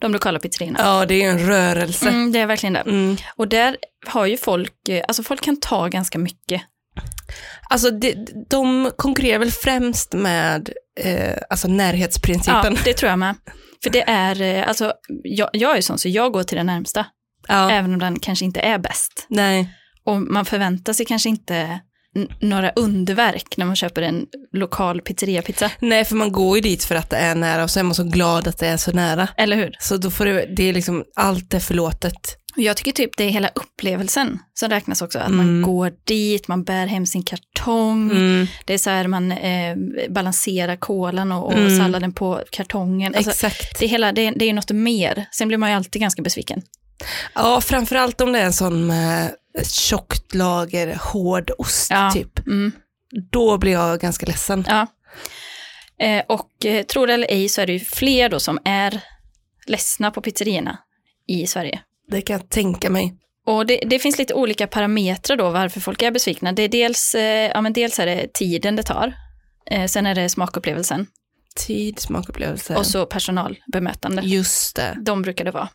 [0.00, 0.78] de lokala pizzerierna.
[0.82, 2.08] Ja, det är en rörelse.
[2.08, 2.80] Mm, det är verkligen det.
[2.80, 3.16] Mm.
[3.36, 3.76] Och där
[4.06, 6.62] har ju folk, eh, alltså folk kan ta ganska mycket.
[7.70, 8.14] Alltså, de,
[8.50, 12.78] de konkurrerar väl främst med eh, alltså Ja, närhetsprincipen.
[12.84, 13.34] det tror jag med.
[13.82, 17.06] För det är, eh, alltså, jag, jag är sån så jag går till den närmsta,
[17.48, 17.70] Ja.
[17.70, 19.26] även om den kanske inte är bäst.
[19.28, 19.68] Nej.
[20.04, 21.80] Och man förväntar sig kanske inte
[22.40, 25.70] några underverk när man köper en lokal pizzeriapizza.
[25.80, 27.94] Nej, för man går ju dit för att det är nära och så är man
[27.94, 29.28] så glad att det är så nära.
[29.36, 29.76] Eller hur?
[29.80, 32.34] Så då får det, det är liksom, allt är förlåtet.
[32.56, 35.18] Jag tycker typ det är hela upplevelsen som räknas också.
[35.18, 35.62] Att man Mm.
[35.62, 38.10] går dit, man bär hem sin kartong.
[38.10, 38.46] Mm.
[38.64, 39.76] Det är så här man eh,
[40.10, 41.78] balanserar kolan och, och Mm.
[41.78, 43.14] salladen på kartongen.
[43.14, 43.78] Alltså, Exakt.
[43.78, 45.26] det, är hela, det, det är något mer.
[45.32, 46.62] Sen blir man ju alltid ganska besviken.
[47.34, 52.10] Ja, framförallt om det är en sån med ett tjockt lager hård ost Ja.
[52.14, 52.46] typ.
[52.46, 52.72] Mm.
[53.30, 54.64] Då blir jag ganska ledsen.
[54.68, 54.86] Ja.
[56.00, 59.00] Eh, och eh, tror det eller ej så är det ju fler då som är
[59.66, 60.78] ledsna på pizzerierna
[61.26, 61.80] i Sverige.
[62.10, 63.14] Det kan jag tänka mig.
[63.46, 66.52] Och det, det finns lite olika parametrar då varför folk är besvikna.
[66.52, 69.12] Det är dels, eh, ja, men dels är det tiden det tar.
[69.70, 71.06] Eh, sen är det smakupplevelsen
[71.66, 72.76] Tid, smakupplevelse.
[72.76, 74.22] och så personalbemötande.
[74.22, 74.96] Just det.
[75.02, 75.68] De brukar det vara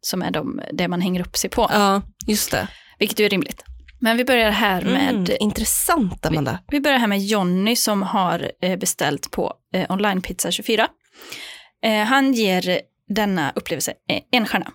[0.00, 2.68] som är de, det man hänger upp sig på, Ja, just det.
[2.98, 3.64] Vilket ju är rimligt.
[4.00, 6.58] Men vi börjar här med Mm, intressant Amanda.
[6.68, 10.88] Vi börjar här med Jonny som har eh, beställt på eh, Online Pizza 24.
[11.84, 14.72] Eh, han ger denna upplevelse eh, en stjärna.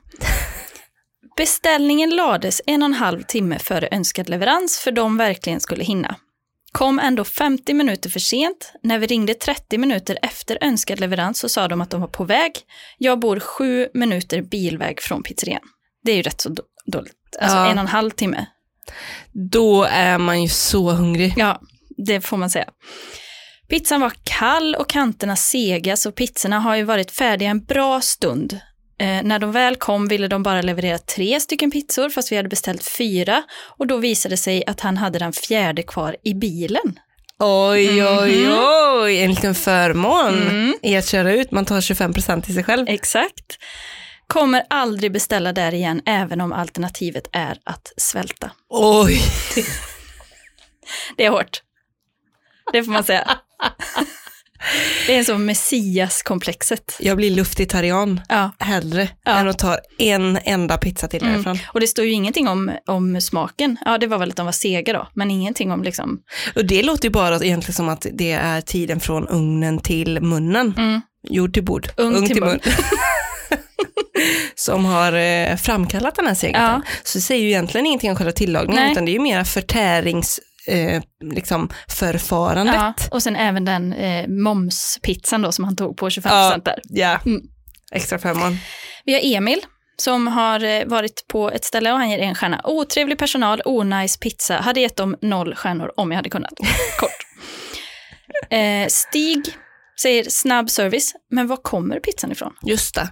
[1.38, 6.15] Beställningen lades en och en halv timme före önskad leverans för de verkligen skulle hinna.
[6.71, 8.73] Kom ändå 50 minuter för sent.
[8.83, 12.23] När vi ringde 30 minuter efter önskad leverans så sa de att de var på
[12.23, 12.51] väg.
[12.97, 15.62] Jag bor sju minuter bilväg från pizzerian.
[16.03, 16.55] Det är ju rätt så
[16.91, 17.13] dåligt.
[17.41, 17.65] Alltså Ja.
[17.65, 18.46] en och en halv timme.
[19.52, 21.34] Då är man ju så hungrig.
[21.38, 21.62] Ja,
[21.98, 22.65] det får man säga.
[23.69, 28.60] Pizzan var kall och kanterna sega så pizzorna har ju varit färdiga en bra stund.
[29.00, 32.50] Eh, när de väl kom ville de bara leverera tre stycken pizzor fast vi hade
[32.50, 33.43] beställt fyra
[33.78, 37.00] och då visade det sig att han hade den fjärde kvar i bilen.
[37.39, 38.60] Oj, oj, Mhm.
[39.04, 39.22] oj.
[39.22, 40.74] En liten förmån Mm.
[40.82, 41.52] i att köra ut.
[41.52, 42.86] Man tar 25% till sig själv.
[42.89, 43.58] Exakt.
[44.27, 48.51] Kommer aldrig beställa där igen även om alternativet är att svälta.
[48.69, 49.21] Oj.
[51.17, 51.62] Det är hårt.
[52.71, 53.31] Det får man säga.
[55.07, 56.97] Det är som messias-komplexet.
[56.99, 58.51] Jag blir luftitarian Ja.
[58.59, 59.31] hellre Ja.
[59.31, 61.33] än att ta en enda pizza till Mm.
[61.33, 61.59] därifrån.
[61.73, 63.77] Och det står ju ingenting om, om smaken.
[63.86, 66.19] Ja, det var väl att de var sega då, men ingenting om liksom...
[66.55, 70.73] Och det låter ju bara egentligen som att det är tiden från ugnen till munnen.
[70.77, 71.01] Mm.
[71.29, 71.88] Jord till bord.
[71.97, 72.59] Ugn till mun.
[74.55, 76.81] som har eh, framkallat den här segheten.
[77.03, 78.91] Så det säger ju egentligen ingenting om själva tillagningen, Nej.
[78.91, 81.01] utan det är ju mera förtärings, eh,
[81.33, 82.75] liksom förfarandet.
[82.75, 86.57] Ja, och sen även den eh, momspizzan då som han tog på 25% Ja.
[86.65, 86.79] där.
[86.89, 87.41] Ja, Mm.
[87.91, 88.57] extra förmån.
[89.05, 89.59] Vi har Emil
[89.97, 92.62] som har eh, varit på ett ställe och han ger en stjärna.
[92.63, 94.55] Otrevlig personal, onajs pizza.
[94.57, 96.53] Hade gett dem noll stjärnor om jag hade kunnat.
[96.99, 97.09] Kort.
[98.49, 99.41] Eh, Stig
[100.01, 102.53] säger snabb service, men var kommer pizzan ifrån?
[102.65, 103.07] Just det.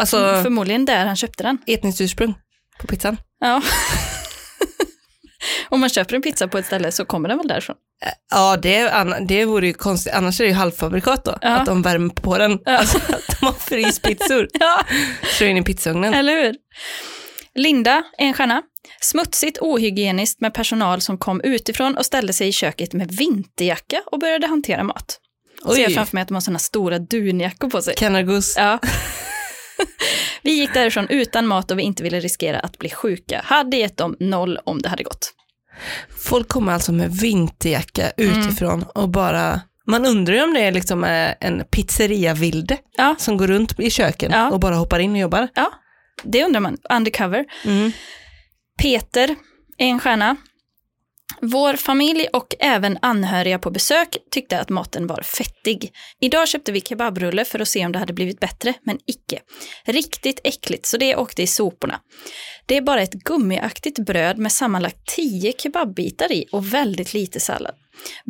[0.00, 1.58] Alltså Förmodligen där han köpte den.
[1.66, 2.34] etniskt ursprung
[2.80, 3.16] på pizzan.
[3.40, 3.62] Ja.
[5.68, 7.76] Om man köper en pizza på ett ställe så kommer den väl därifrån.
[8.30, 8.92] Ja, det,
[9.28, 10.12] det vore ju konstigt.
[10.14, 11.38] Annars är det ju halvfabrikat då.
[11.40, 11.48] Ja.
[11.48, 12.58] Att de värmer på den.
[12.64, 12.72] Ja.
[12.78, 14.48] Alltså att de har fryspizzor.
[14.60, 14.80] Ja,
[15.38, 16.14] Kör in i pizzaugnen.
[16.14, 16.54] eller hur?
[17.54, 18.62] Linda, en stjärna.
[19.00, 24.18] Smutsigt, ohygieniskt med personal som kom utifrån och ställde sig i köket med vinterjacka och
[24.18, 25.18] började hantera mat.
[25.64, 25.94] Och ser jag Oj.
[25.94, 27.94] framför mig att de har sådana stora dunjackor på sig.
[27.96, 28.54] Kanargus.
[28.56, 28.78] Ja.
[30.42, 33.40] vi gick därifrån utan mat och vi inte ville riskera att bli sjuka.
[33.44, 35.32] Hade gett dem noll om det hade gått.
[36.24, 38.38] Folk kommer alltså med vinterjacka Mm.
[38.40, 43.14] utifrån och bara, man undrar ju om det är liksom eh, en pizzeria-vilde Ja.
[43.18, 44.50] som går runt i köken Ja.
[44.50, 45.48] och bara hoppar in och jobbar.
[45.54, 45.72] Ja,
[46.22, 46.76] det undrar man.
[46.90, 47.44] Undercover.
[47.64, 47.92] Mm.
[48.82, 49.34] Peter,
[49.78, 50.36] en stjärna.
[51.40, 55.92] Vår familj och även anhöriga på besök tyckte att maten var fettig.
[56.20, 59.40] Idag köpte vi kebabrulle för att se om det hade blivit bättre, men icke.
[59.84, 62.00] Riktigt äckligt, så det åkte i soporna.
[62.66, 67.74] Det är bara ett gummiaktigt bröd med sammanlagt 10 kebabbitar i och väldigt lite sallad.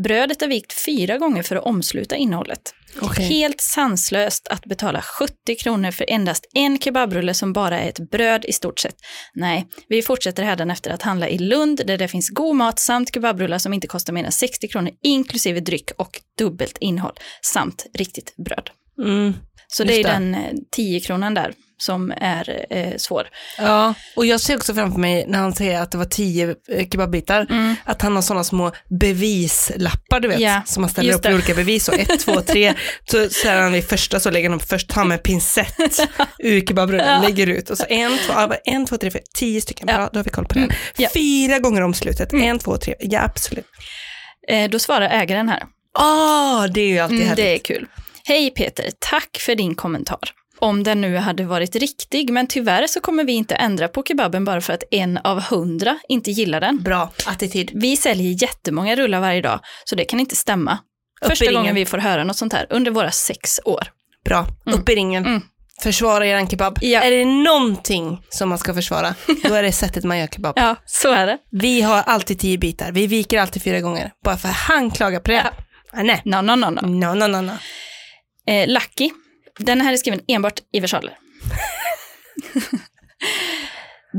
[0.04, 2.74] Brödet är vikt fyra gånger för att omsluta innehållet.
[3.00, 3.24] Okej.
[3.24, 8.44] Helt sanslöst att betala 70 kronor för endast en kebabrulle som bara är ett bröd
[8.44, 8.96] i stort sett.
[9.34, 13.14] Nej, vi fortsätter hädan efter att handla i Lund där det finns god mat samt
[13.14, 18.36] kebabrullar som inte kostar mer än 60 kronor inklusive dryck och dubbelt innehåll samt riktigt
[18.36, 18.70] bröd.
[19.02, 19.34] Mm.
[19.68, 20.10] Så Just det är det.
[20.10, 20.40] den eh,
[20.76, 23.28] 10 kronan där som är eh, svår.
[23.58, 26.88] Ja, och jag ser också framför mig när han säger att det var tio eh,
[26.88, 27.46] kebabbitar,
[27.84, 31.34] att han har sådana små bevislappar du vet, Ja, som man ställer just upp det.
[31.34, 32.74] olika bevis, så ett, två, tre,
[33.10, 35.74] så, så är han vid första så lägger han upp först, han med pincett
[36.38, 37.28] ur kebabrullen, Ja.
[37.28, 39.94] lägger ut och så en, två, en, två, tre, fyra, tio stycken, Ja.
[39.94, 40.04] Mm.
[40.04, 40.68] bra, då har vi koll på det.
[40.96, 41.08] ja.
[41.14, 43.66] Fyra gånger omslutet, en, två, tre, ja absolut.
[44.48, 45.62] Eh, då svarar ägaren här.
[45.98, 47.44] Ah, det är ju alltid Mm, härligt.
[47.44, 47.86] det är kul.
[48.28, 50.18] Hej Peter, tack för din kommentar.
[50.58, 54.44] Om den nu hade varit riktig, men tyvärr så kommer vi inte ändra på kebaben
[54.44, 56.82] bara för att en av hundra inte gillar den.
[56.82, 57.70] Bra attityd.
[57.74, 60.78] Vi säljer jättemånga rullar varje dag, så det kan inte stämma.
[61.20, 63.88] Upp Första gången vi får höra något sånt här under våra sex år.
[64.24, 64.46] Bra.
[64.64, 65.26] Upp i ringen.
[65.26, 65.42] Mm.
[65.82, 66.78] Försvara eran kebab.
[66.80, 67.00] Ja.
[67.00, 70.54] Är det någonting som man ska försvara, då är det sättet man gör kebab.
[70.58, 71.38] Ja, så är det.
[71.50, 74.12] Vi har alltid tio bitar, vi viker alltid fyra gånger.
[74.24, 75.36] Bara för han klagar på det.
[75.36, 75.52] Ja.
[75.92, 76.22] Ah, nej.
[76.24, 76.80] No, no, no, no.
[76.80, 77.52] No, no, no, no.
[78.46, 79.10] Eh, Lucky,
[79.58, 81.18] den här är skriven enbart i versaler.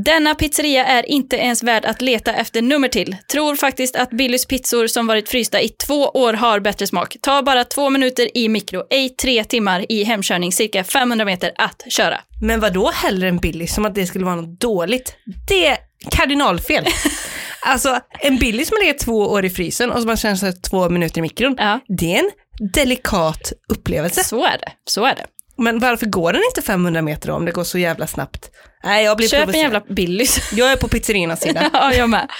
[0.04, 3.16] Denna pizzeria är inte ens värd att leta efter nummer till.
[3.32, 7.16] Tror faktiskt att Billys pizzor som varit frysta i två år har bättre smak.
[7.20, 11.84] Ta bara två minuter i mikro, ej tre timmar i hemkörning, cirka 500 meter att
[11.88, 12.20] köra.
[12.42, 15.16] Men vad då hellre än Billy, som att det skulle vara något dåligt?
[15.48, 15.76] Det är
[16.10, 16.86] kardinalfel.
[17.62, 20.52] alltså, en Billy som har legat två år i frysen och som man känner sig
[20.52, 22.30] två minuter i mikron, Ja, det är en
[22.74, 24.24] delikat upplevelse.
[24.24, 24.72] så är det.
[24.84, 25.26] Så är det.
[25.56, 28.50] Men varför går den inte 500 meter om det går så jävla snabbt?
[28.84, 29.72] Nej, jag blir Köp en provocerad.
[29.72, 30.52] jävla Billys.
[30.52, 31.70] Jag är på pizzeriernas sida.
[31.72, 32.30] ja, jag med.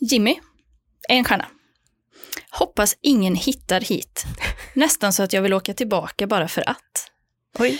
[0.00, 0.36] Jimmy,
[1.08, 1.46] en stjärna.
[2.50, 4.24] Hoppas ingen hittar hit.
[4.74, 7.10] Nästan så att jag vill åka tillbaka bara för att.
[7.58, 7.78] Oj.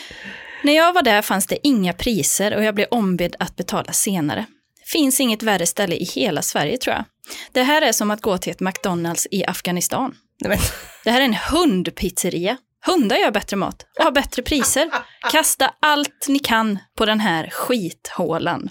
[0.65, 4.47] När jag var där fanns det inga priser och jag blev ombedd att betala senare.
[4.93, 7.05] Finns inget värre ställe i hela Sverige tror jag.
[7.53, 10.15] Det här är som att gå till ett McDonalds i Afghanistan.
[10.45, 10.61] Nej,
[11.05, 12.57] Det här är en hundpizzeria.
[12.87, 14.91] Hundar gör bättre mat och har bättre priser.
[15.33, 18.71] Kasta allt ni kan på den här skithålan.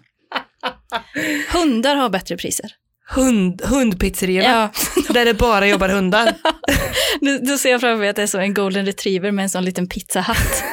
[1.53, 2.71] Hundar har bättre priser.
[3.09, 4.69] hund, hundpizzerierna, Ja,
[5.13, 6.33] där det bara jobbar hundar.
[7.21, 9.49] nu, då ser jag framför mig att det är så en golden retriever med en
[9.49, 10.63] sån liten pizzahatt.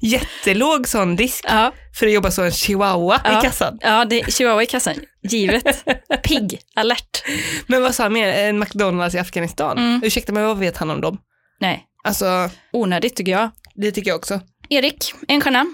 [0.00, 3.38] Jättelåg sån disk Ja, för att jobba så en chihuahua Ja.
[3.38, 3.78] i kassan.
[3.80, 4.94] ja det är chihuahua i kassan.
[5.22, 5.84] Givet.
[6.22, 7.22] Pigg, alert.
[7.66, 8.28] Men vad sa han mer?
[8.28, 9.78] En McDonalds i Afghanistan?
[9.78, 10.00] Mm.
[10.04, 11.18] Ursäkta mig, vad vet han om dem?
[11.60, 13.50] Nej, Alltså, onödigt tycker jag.
[13.74, 14.40] det tycker jag också.
[14.68, 15.66] Erik, en stjärna.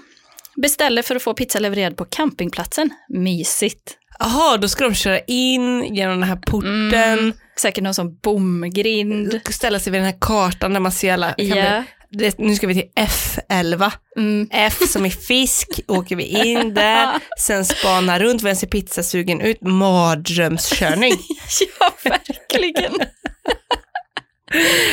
[0.61, 2.89] Beställer för att få pizza levererad på campingplatsen.
[3.09, 3.97] Mysigt.
[4.19, 7.33] Jaha, då ska de köra in genom den här porten, Mm.
[7.59, 9.41] Säkert någon sån bomgrind.
[9.49, 11.33] ställa sig vid den här kartan där man ser alla.
[11.37, 13.91] vi- det, nu ska vi till F11.
[14.17, 14.47] Mm.
[14.51, 19.61] F som i fisk, åker vi in där, sen spana runt, vem ser pizzasugen ut?
[19.61, 21.13] Mardrömskörning.
[21.79, 22.93] Ja, verkligen.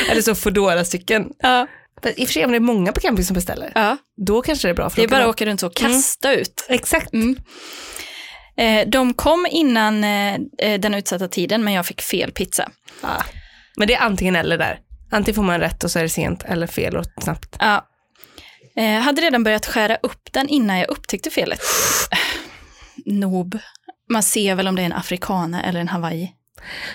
[0.09, 1.29] Eller så Foodora-cykeln.
[1.39, 1.67] Ja,
[2.15, 3.97] I och för sig om det är många på camping som beställer, ja.
[4.25, 4.89] då kanske det är bra.
[4.89, 6.65] För Det är bara att åka runt och kasta ut.
[6.69, 7.13] Exakt.
[7.13, 7.37] Mm.
[8.57, 12.69] Eh, de kom innan eh, eh, den utsatta tiden, men jag fick fel pizza.
[13.01, 13.23] Ah.
[13.77, 14.79] Men det är antingen eller där.
[15.15, 17.55] Antingen får man rätt och så är det sent, eller fel och snabbt.
[17.59, 17.87] Ja.
[18.77, 21.59] Eh, hade redan börjat skära upp den innan jag upptäckte felet.
[23.05, 23.57] Nob.
[24.09, 26.31] Man ser väl om det är en afrikana eller en hawaii.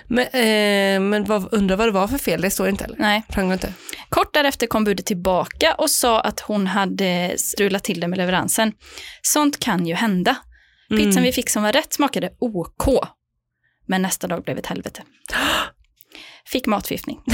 [0.07, 2.97] Men, eh, men vad, undrar vad det var för fel, det står inte heller.
[2.99, 3.23] Nej.
[3.29, 3.73] Framgår inte.
[4.09, 8.73] Kort därefter kom budet tillbaka och sa att hon hade strulat till det med leveransen.
[9.23, 10.37] Sånt kan ju hända.
[10.89, 11.23] Pizzan Mm.
[11.25, 12.89] vi fick som var rätt smakade OK.
[13.87, 15.03] Men nästa dag blev ett helvete.
[16.47, 17.21] Fick matförgiftning.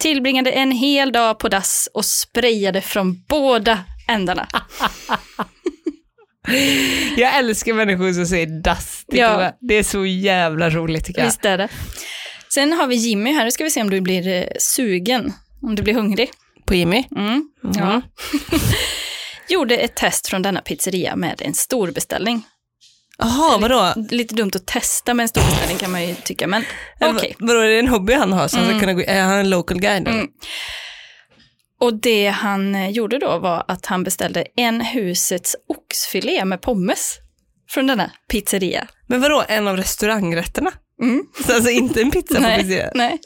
[0.00, 4.48] Tillbringade en hel dag på dass och sprayade från båda ändarna.
[7.16, 9.04] Jag älskar människor som säger dass.
[9.08, 9.52] Ja.
[9.60, 11.26] det är så jävla roligt tycker jag.
[11.26, 11.68] Visst är det.
[12.54, 15.32] Sen har vi Jimmy här, nu ska vi se om du blir eh, sugen,
[15.62, 16.30] om du blir hungrig.
[16.66, 17.04] På Jimmy.
[17.16, 17.50] Mm.
[17.74, 18.02] Ja.
[19.48, 22.42] Gjorde ett test från denna pizzeria med en stor beställning.
[23.20, 23.94] Jaha, vadå?
[24.10, 26.64] Lite dumt att testa med en stor beställning kan man ju tycka, men
[27.00, 27.36] okej.
[27.38, 28.48] Vadå, är det en hobby han har?
[28.48, 28.80] Så han ska Mm.
[28.80, 30.08] kunna gå, är han en local guide?
[30.08, 30.26] Mm.
[31.80, 37.16] Och det han eh, gjorde då var att han beställde en husets oxfilé med pommes
[37.70, 38.86] från denna pizzeria.
[39.06, 40.72] Men vadå, en av restaurangrätterna?
[41.02, 41.24] Mm.
[41.46, 42.90] Så alltså inte en pizza på Nej, pizzeria?
[42.94, 43.18] nej.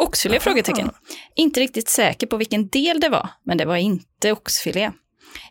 [0.00, 0.40] Oxfilé?
[0.40, 0.90] Frågetecken.
[1.36, 4.90] Inte riktigt säker på vilken del det var, men det var inte oxfilé.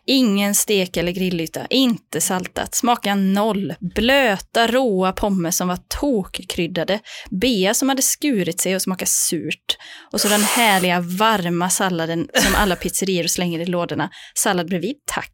[0.06, 7.74] Ingen stek eller grillyta, inte saltat, smaka noll, blöta råa pommes som var tokkryddade, bea
[7.74, 9.76] som hade skurit sig och smakade surt,
[10.12, 14.10] och så den härliga varma salladen som alla pizzerior slänger i lådorna.
[14.34, 15.32] Sallad bredvid, tack.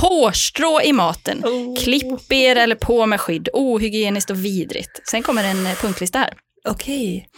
[0.00, 1.76] Hårstrå i maten, Oh.
[1.82, 5.00] klipp er eller på med skydd, ohygieniskt och vidrigt.
[5.10, 6.34] Sen kommer en eh, punktlista här.
[6.68, 7.28] Okej.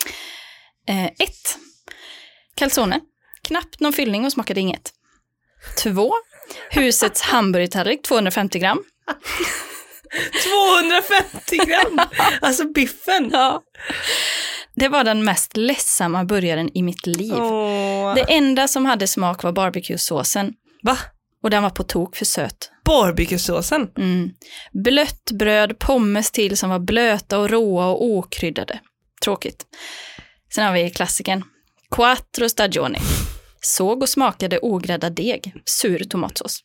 [0.89, 1.59] Eh, ett.
[2.55, 3.01] Calzone.
[3.43, 4.91] Knappt någon fyllning och smakade inget.
[5.83, 6.15] Två.
[6.71, 8.85] Husets hamburgertallrik 250 gram.
[10.45, 12.01] 250 gram!
[12.41, 13.31] alltså biffen.
[13.33, 13.63] Ja.
[14.77, 17.35] Det var den mest ledsamma burgaren i mitt liv.
[17.35, 18.15] Åh.
[18.15, 20.53] Det enda som hade smak var barbecuesåsen
[20.83, 20.99] Va?
[21.43, 22.71] och den var på tok för söt.
[22.85, 23.91] Barbecuesåsen?
[23.99, 24.31] Mm.
[24.73, 28.81] Blött bröd, pommes till som var blöta och råa och okryddade.
[29.25, 29.67] Tråkigt.
[30.55, 31.45] Sen har vi klassikern.
[31.91, 32.99] Quattro stagioni.
[33.65, 36.61] Såg och smakade ogräddad deg, sur tomatsås.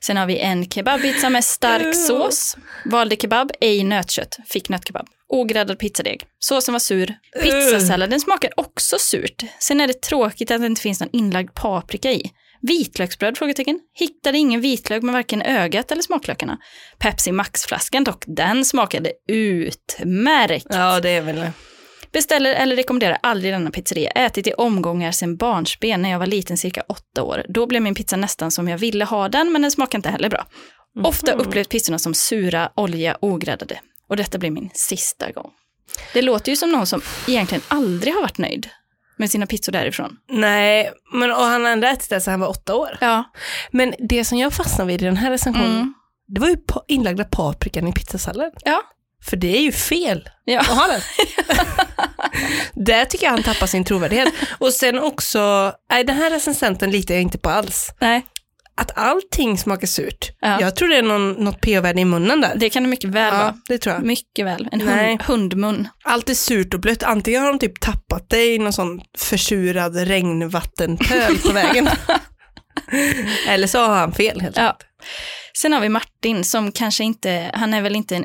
[0.00, 2.56] Sen har vi en kebabpizza med stark sås.
[2.84, 4.38] Valde kebab, ej nötkött.
[4.46, 5.06] Fick nötkebab.
[5.28, 6.24] Ogräddad pizzadeg.
[6.38, 7.14] Såsen var sur.
[7.42, 9.42] Pizzasalladen smakar också surt.
[9.58, 12.30] Sen är det tråkigt att det inte finns någon inlagd paprika i.
[12.62, 13.38] Vitlöksbröd?
[13.38, 13.80] Frågetecken.
[13.94, 16.58] Hittade ingen vitlök med varken ögat eller smaklökarna.
[16.98, 20.66] Pepsi Max-flaskan dock, den smakade utmärkt.
[20.70, 21.52] Ja, det är väl det.
[22.12, 24.10] Beställer eller rekommenderar aldrig denna pizzeria.
[24.10, 27.44] Ätit i omgångar sedan barnsben när jag var liten, cirka åtta år.
[27.48, 30.28] Då blev min pizza nästan som jag ville ha den, men den smakar inte heller
[30.30, 30.46] bra.
[31.04, 33.80] Ofta upplevt pizzorna som sura, olja, ogräddade.
[34.08, 35.50] Och detta blir min sista gång.
[36.14, 38.68] Det låter ju som någon som egentligen aldrig har varit nöjd
[39.16, 40.16] med sina pizzor därifrån.
[40.30, 42.98] Nej, men och han har ändå ätit det sedan han var åtta år.
[43.00, 43.24] Ja.
[43.70, 45.94] Men det som jag fastnade vid i den här recensionen, Mm.
[46.28, 46.56] det var ju
[46.88, 48.52] inlagda paprikan i pizzasallad.
[48.64, 48.82] Ja.
[49.30, 50.60] För det är ju fel Ja.
[50.60, 51.00] att ha den.
[52.86, 54.32] Där tycker jag han tappar sin trovärdighet.
[54.58, 57.90] Och sen också, nej den här recensenten litar jag inte på alls.
[58.00, 58.26] Nej,
[58.76, 60.30] Att allting smakar surt.
[60.40, 60.60] Ja.
[60.60, 62.52] Jag tror det är någon, något pH-värde i munnen där.
[62.56, 63.54] det kan det mycket väl ja, vara.
[63.68, 64.04] det tror jag.
[64.04, 64.68] Mycket väl.
[64.72, 65.88] En hund, hundmun.
[66.04, 67.02] Allt är surt och blött.
[67.02, 71.88] Antingen har de typ tappat det i någon sån försurad regnvattenpöl på vägen.
[73.48, 74.62] Eller så har han fel helt Ja.
[74.62, 74.86] enkelt.
[75.58, 78.24] Sen har vi Martin som kanske inte, han är väl inte en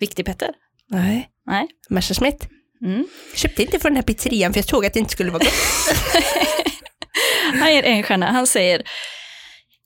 [0.00, 0.54] icke-viktig Petter?
[0.90, 1.28] Nej.
[1.46, 1.68] Nej.
[1.88, 2.48] Messerschmitt.
[2.84, 3.06] Mm.
[3.34, 5.52] Köpte inte från den här pizzerian för jag såg att det inte skulle vara gott.
[7.60, 8.32] Han ger en stjärna.
[8.32, 8.82] Han säger,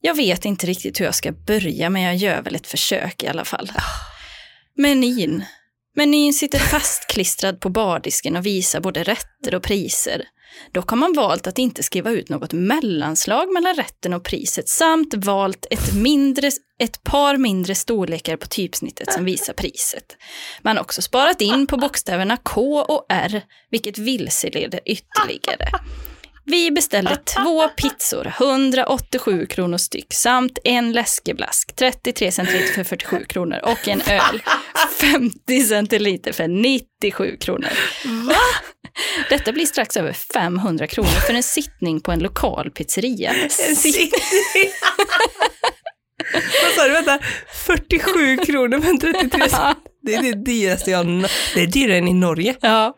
[0.01, 3.29] jag vet inte riktigt hur jag ska börja, men jag gör väl ett försök i
[3.29, 3.73] alla fall.
[4.77, 5.45] Menyn.
[5.97, 10.25] Menyn sitter fastklistrad på bardisken och visar både rätter och priser.
[10.73, 15.15] Dock har man valt att inte skriva ut något mellanslag mellan rätten och priset samt
[15.15, 20.17] valt ett, mindre, ett par mindre storlekar på typsnittet som visar priset.
[20.63, 25.69] Man har också sparat in på bokstäverna K och R, vilket vilseleder ytterligare.
[26.47, 33.61] Vi beställde två pizzor, 187 kronor styck, samt en läskeblask, 33 centiliter för 47 kronor
[33.63, 34.43] och en öl,
[35.01, 37.69] 50 centiliter för 97 kronor.
[38.29, 38.35] Va?
[39.28, 43.32] Detta blir strax över 500 kronor för en sittning på en lokal pizzeria.
[43.76, 44.14] Sitt-
[46.62, 47.18] Vad sa du, vänta?
[47.66, 49.78] 47 kronor men 33 cent.
[50.03, 51.07] Det är det dyraste jag
[51.55, 52.55] Det är dyrare än i Norge.
[52.61, 52.97] Ja.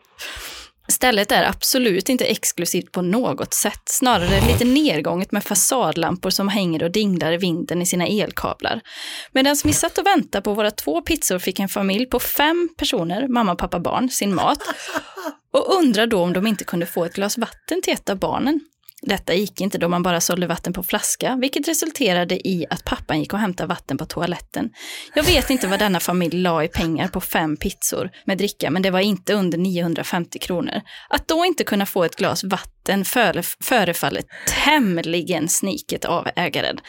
[0.89, 6.83] Stället är absolut inte exklusivt på något sätt, snarare lite nedgånget med fasadlampor som hänger
[6.83, 8.81] och dinglar i vinden i sina elkablar.
[9.31, 13.27] Medan vi satt och väntade på våra två pizzor fick en familj på fem personer,
[13.27, 14.59] mamma, pappa, barn, sin mat
[15.57, 18.59] och undrar då om de inte kunde få ett glas vatten till ett av barnen.
[19.01, 23.19] Detta gick inte då man bara sålde vatten på flaska, vilket resulterade i att pappan
[23.19, 24.69] gick och hämtade vatten på toaletten.
[25.13, 28.81] Jag vet inte vad denna familj la i pengar på fem pizzor med dricka, men
[28.81, 30.81] det var inte under 950 kronor.
[31.09, 33.05] Att då inte kunna få ett glas vatten
[33.61, 34.23] förefaller
[34.65, 36.79] tämligen sniket av ägaren.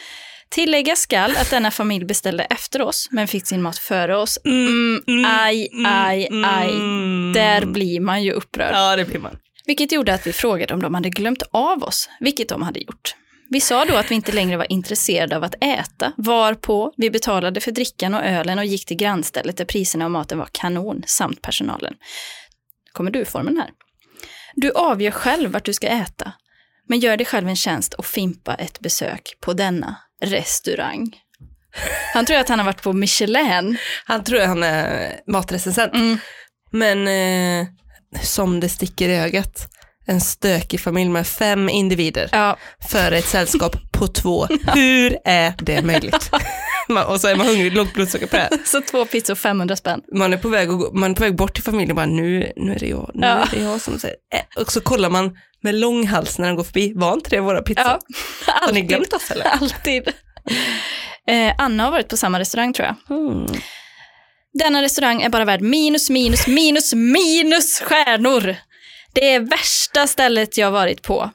[0.51, 4.39] Tillägga skall att denna familj beställde efter oss, men fick sin mat före oss.
[4.45, 6.71] Mm, aj, aj, aj.
[7.33, 8.73] Där blir man ju upprörd.
[8.73, 9.37] Ja, det blir man.
[9.65, 13.15] Vilket gjorde att vi frågade om de hade glömt av oss, vilket de hade gjort.
[13.49, 17.61] Vi sa då att vi inte längre var intresserade av att äta, varpå vi betalade
[17.61, 21.41] för drickan och ölen och gick till grannstället där priserna och maten var kanon, samt
[21.41, 21.93] personalen.
[22.91, 23.69] Kommer du formen här?
[24.55, 26.31] Du avgör själv vart du ska äta,
[26.87, 31.15] men gör dig själv en tjänst och fimpa ett besök på denna restaurang.
[32.13, 33.77] Han tror att han har varit på Michelin.
[34.05, 35.93] Han tror han är matrecensent.
[35.93, 36.17] Mm.
[36.71, 37.67] Men eh,
[38.21, 39.67] som det sticker i ögat,
[40.05, 42.57] en stökig familj med fem individer Ja,
[42.89, 44.45] för ett sällskap på två.
[44.73, 46.31] Hur är det möjligt?
[47.07, 48.49] Och så är man hungrig, lågt blodsocker på det.
[48.65, 50.01] så två pizzor 500 spänn.
[50.15, 52.51] Man är på väg, gå, man är på väg bort till familjen och bara nu,
[52.55, 53.33] nu är det jag, nu Ja.
[53.33, 54.15] är det jag som säger.
[54.55, 57.61] Och så kollar man med lång hals när de går förbi, var inte det våra
[57.61, 57.83] pizzor?
[57.85, 57.99] Ja,
[58.47, 59.45] Har ni glömt oss eller?
[59.61, 60.07] Alltid.
[61.27, 63.17] Eh, Anna har varit på samma restaurang tror jag.
[63.17, 63.45] Mm.
[64.53, 68.55] Denna restaurang är bara värd minus, minus, minus, minus stjärnor.
[69.13, 71.31] Det är värsta stället jag varit på.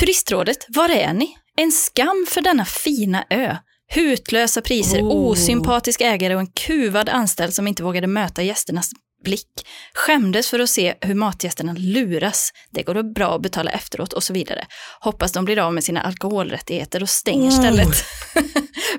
[0.00, 1.36] Turistrådet, var är ni?
[1.56, 3.56] En skam för denna fina ö.
[3.94, 5.30] Hutlösa priser, Oh.
[5.30, 8.90] osympatisk ägare och en kuvad anställd som inte vågade möta gästernas
[9.24, 9.66] blick.
[9.94, 12.50] Skämdes för att se hur matgästerna luras.
[12.70, 14.66] Det går bra att betala efteråt och så vidare.
[15.00, 17.58] Hoppas de blir av med sina alkoholrättigheter och stänger Oh.
[17.58, 17.88] stället.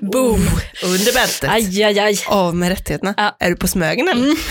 [0.00, 0.46] Boom!
[0.84, 1.50] Under bältet.
[1.50, 2.18] Aj, aj, aj.
[2.28, 3.14] Av med rättigheterna.
[3.16, 3.36] Ja.
[3.40, 4.22] Är du på Smögen eller?
[4.24, 4.36] Mm.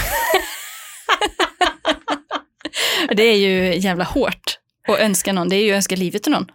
[3.16, 5.50] Det är ju jävla hårt att önska någon.
[5.50, 6.46] Det är ju att önska livet till någon.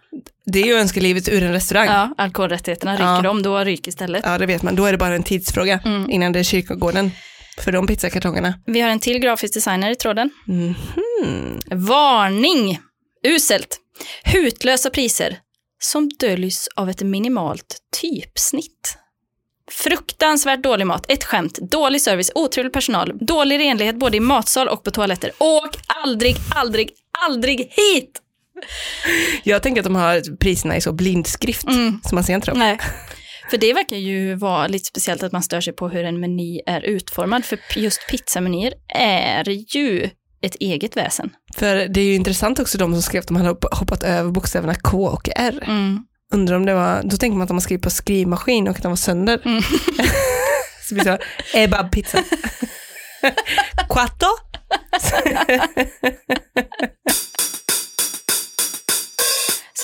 [0.45, 1.85] Det är ju att önska livet ur en restaurang.
[1.87, 1.93] Ja.
[2.17, 3.21] Ja, alkoholrättigheterna ryker Ja.
[3.21, 4.23] de, då ryker istället.
[4.39, 4.75] det vet man.
[4.75, 6.09] Då är det bara en tidsfråga Mm.
[6.09, 7.11] innan det är kyrkogården
[7.57, 8.53] för de pizzakartongerna.
[8.65, 10.29] Vi har en till grafisk designer i tråden.
[10.47, 10.75] Mhm.
[11.71, 12.79] Varning!
[13.27, 13.79] Uselt.
[14.23, 15.37] Hutlösa priser
[15.79, 18.97] som döljs av ett minimalt typsnitt.
[19.71, 24.83] Fruktansvärt dålig mat, ett skämt, dålig service, otrevlig personal, dålig renlighet både i matsal och
[24.83, 25.31] på toaletter.
[25.39, 26.89] Åk aldrig, aldrig,
[27.27, 28.21] aldrig hit!
[29.43, 31.99] Jag tänker att de har priserna i så blindskrift, Mm.
[32.03, 32.59] så man ser inte dem.
[32.59, 32.77] Nej.
[33.49, 36.61] För det verkar ju vara lite speciellt att man stör sig på hur en meny
[36.67, 37.45] är utformad.
[37.45, 40.09] För just pizzamenyer är ju
[40.41, 41.29] ett eget väsen.
[41.55, 44.31] För det är ju intressant också de som skrev att de hade hopp- hoppat över
[44.31, 45.63] bokstäverna K och R.
[45.67, 45.99] Mm.
[46.33, 48.81] Undrar om det var, då tänker man att de har skrivit på skrivmaskin och att
[48.81, 49.41] den var sönder.
[49.45, 49.61] Mm.
[50.89, 51.17] så blir det
[51.51, 52.17] så, ebab pizza.
[53.89, 54.27] Quattro?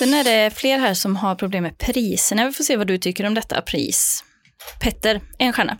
[0.02, 2.46] Sen är det fler här som har problem med priserna.
[2.46, 4.24] Vi får se vad du tycker om detta pris.
[4.80, 5.78] Petter, en stjärna.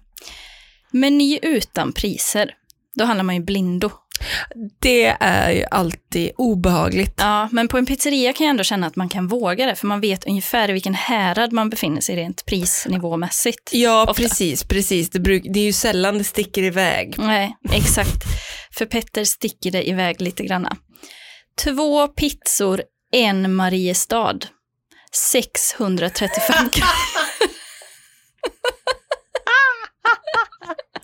[0.91, 2.51] Meny utan priser.
[2.95, 3.91] Då handlar man ju blindo.
[4.81, 7.15] Det är ju alltid obehagligt.
[7.19, 9.87] Ja, men på en pizzeria kan jag ändå känna att man kan våga det, för
[9.87, 13.71] man vet ungefär i vilken härad man befinner sig rent prisnivåmässigt.
[13.73, 14.23] Ja, Ofta.
[14.23, 15.11] precis, precis.
[15.11, 17.15] Det, bruk, det är ju sällan det sticker iväg.
[17.19, 18.23] Nej, exakt.
[18.79, 20.77] För Petter sticker det iväg lite granna.
[21.65, 24.39] Två pizzor, en Mariestad.
[25.13, 26.89] 635 kronor.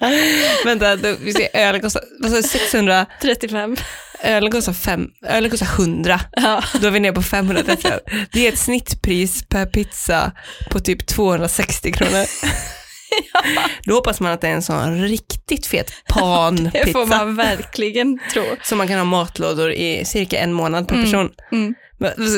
[0.64, 3.76] Vänta, då, vi ser, ölen kostar, vad sa du, 600, 35.
[4.22, 6.20] ölen kostar, fem, ölen kostar 100.
[6.32, 6.62] Ja.
[6.80, 7.90] Då är vi nere på 530.
[8.32, 10.32] Det är ett snittpris per pizza
[10.70, 12.24] på typ 260 kronor.
[13.84, 18.18] Då hoppas man att det är en sån riktigt fet Det får panpizza man verkligen
[18.32, 18.42] tro.
[18.62, 21.30] som man kan ha matlådor i cirka en månad per person.
[21.52, 21.74] Mm.
[21.74, 21.74] Men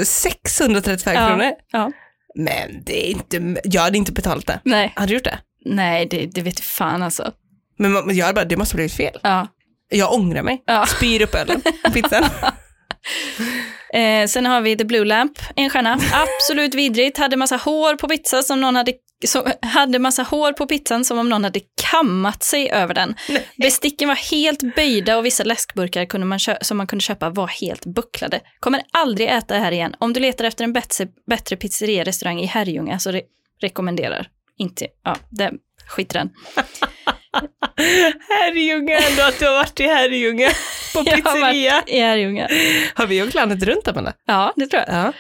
[0.04, 1.28] 635 Ja.
[1.28, 1.52] kronor?
[1.72, 1.92] Ja.
[2.34, 4.61] Men det är inte, jag hade inte betalat det.
[4.64, 5.38] Nej, Hade du gjort det?
[5.64, 7.32] nej det, det vet jag fan alltså.
[7.78, 9.18] Men man- jag hade bara, det måste ha blivit fel.
[9.22, 9.46] Ja.
[9.88, 10.62] Jag ångrar mig.
[10.66, 10.86] Ja.
[10.86, 12.24] Spyr upp ölen på pizzan.
[13.94, 15.92] Eh, sen har vi The Blue Lamp, en stjärna.
[16.12, 18.92] Absolut vidrigt, hade massa hår på pizzan som någon hade
[19.26, 21.60] som hade massa hår på pizzan som om någon hade
[21.90, 23.14] kammat sig över den.
[23.56, 27.86] Besticken var helt böjda och vissa läskburkar kunde man som man kunde köpa var helt
[27.86, 28.40] bucklade.
[28.60, 29.94] Kommer aldrig äta det här igen.
[29.98, 33.22] Om du letar efter en bättre, bättre pizzeria-restaurang i Herrljunga så re-
[33.60, 34.28] rekommenderar.
[34.58, 35.50] Inte, ja, det,
[35.86, 36.30] skit i den.
[38.28, 40.48] Herrljunga, ändå att du har varit i Herrljunga
[40.94, 41.72] på Jag har pizzeria.
[41.74, 42.48] varit i Herrljunga.
[42.94, 44.12] Har vi åkt landet runt Amanda?
[44.26, 44.94] Ja, det tror jag.
[45.06, 45.12] Ja.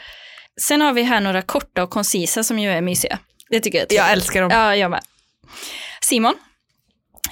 [0.60, 3.18] Sen har vi här några korta och koncisa som ju är mysiga.
[3.50, 3.96] Det tycker jag är.
[3.96, 4.50] Jag älskar dem.
[4.50, 5.00] Ja, jag med.
[6.00, 6.34] Simon,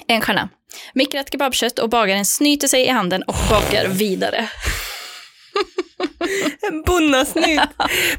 [0.07, 0.49] en stjärna.
[0.93, 4.49] Mikrat kebabkött och bagaren snyter sig i handen och bakar vidare.
[6.67, 7.61] En bonnasnytt.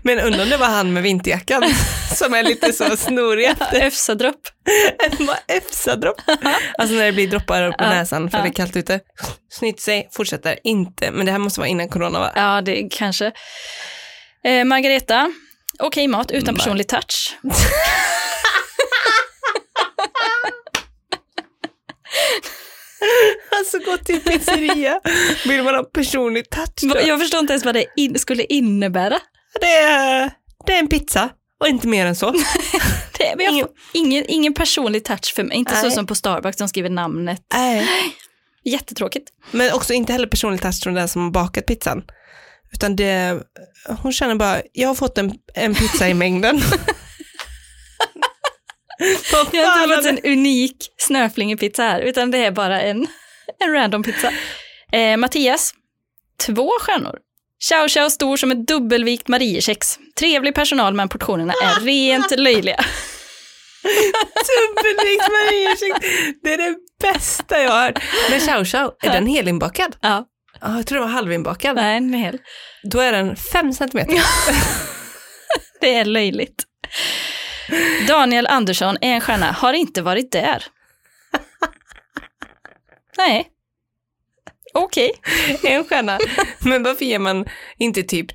[0.02, 1.62] Men undrar om det var han med vinterjackan
[2.14, 3.80] som är lite så snorig efter.
[3.82, 4.40] Öfsadropp.
[5.48, 6.20] Efsa-dropp.
[6.78, 9.00] Alltså när det blir droppar på näsan för det är kallt ute.
[9.50, 11.10] Snytt sig, fortsätter inte.
[11.10, 12.32] Men det här måste vara innan corona va?
[12.36, 13.32] Ja, det kanske.
[14.44, 15.32] Eh, Margareta,
[15.80, 17.36] okej mat utan Ma- personlig touch.
[23.58, 25.00] Alltså gå till pizzeria.
[25.46, 27.00] Vill man ha personlig touch då?
[27.06, 29.18] Jag förstår inte ens vad det in- skulle innebära.
[29.60, 30.30] Det är,
[30.66, 32.30] det är en pizza och inte mer än så.
[33.18, 35.56] Det, men Ingen- ingen, ingen personlig touch för mig.
[35.56, 35.90] Inte så Nej.
[35.90, 37.42] som på Starbucks, de skriver namnet.
[37.54, 37.88] Nej.
[38.64, 39.28] Jättetråkigt.
[39.50, 42.02] Men också inte heller personlig touch från den som har bakat pizzan.
[42.72, 43.42] Utan det,
[44.02, 46.60] hon känner bara, jag har fått en, en pizza i mängden.
[49.52, 53.06] Jag har inte fått en unik snöflingepizza här, utan det är bara en,
[53.60, 54.32] en random pizza.
[54.92, 55.74] Eh, Mattias,
[56.46, 57.18] två stjärnor.
[57.70, 59.98] Chow chow stor som ett dubbelvikt Mariekex.
[60.18, 62.84] Trevlig personal men portionerna är rent löjliga.
[64.50, 66.06] Dubbelvikt Mariekex.
[66.42, 68.02] Det är det bästa jag har hört.
[68.30, 69.96] Men chow chow, är den helinbakad?
[70.00, 70.26] Ja,
[70.60, 71.76] Ja, jag tror den var halvinbakad.
[71.76, 72.38] nej, är hel.
[72.82, 74.14] Då är den fem centimeter.
[75.80, 76.64] Det är löjligt.
[78.08, 80.64] Daniel Andersson, en stjärna, har inte varit där.
[83.16, 83.46] Nej.
[84.74, 85.12] Okej.
[85.64, 86.18] En stjärna.
[86.60, 87.44] Men varför ger man
[87.78, 88.26] inte typ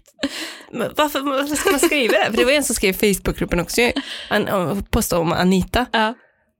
[0.71, 2.25] varför, varför ska man skriva det?
[2.25, 3.81] För det var en som skrev i Facebookgruppen också,
[4.29, 6.13] han postade om Anita, Ja.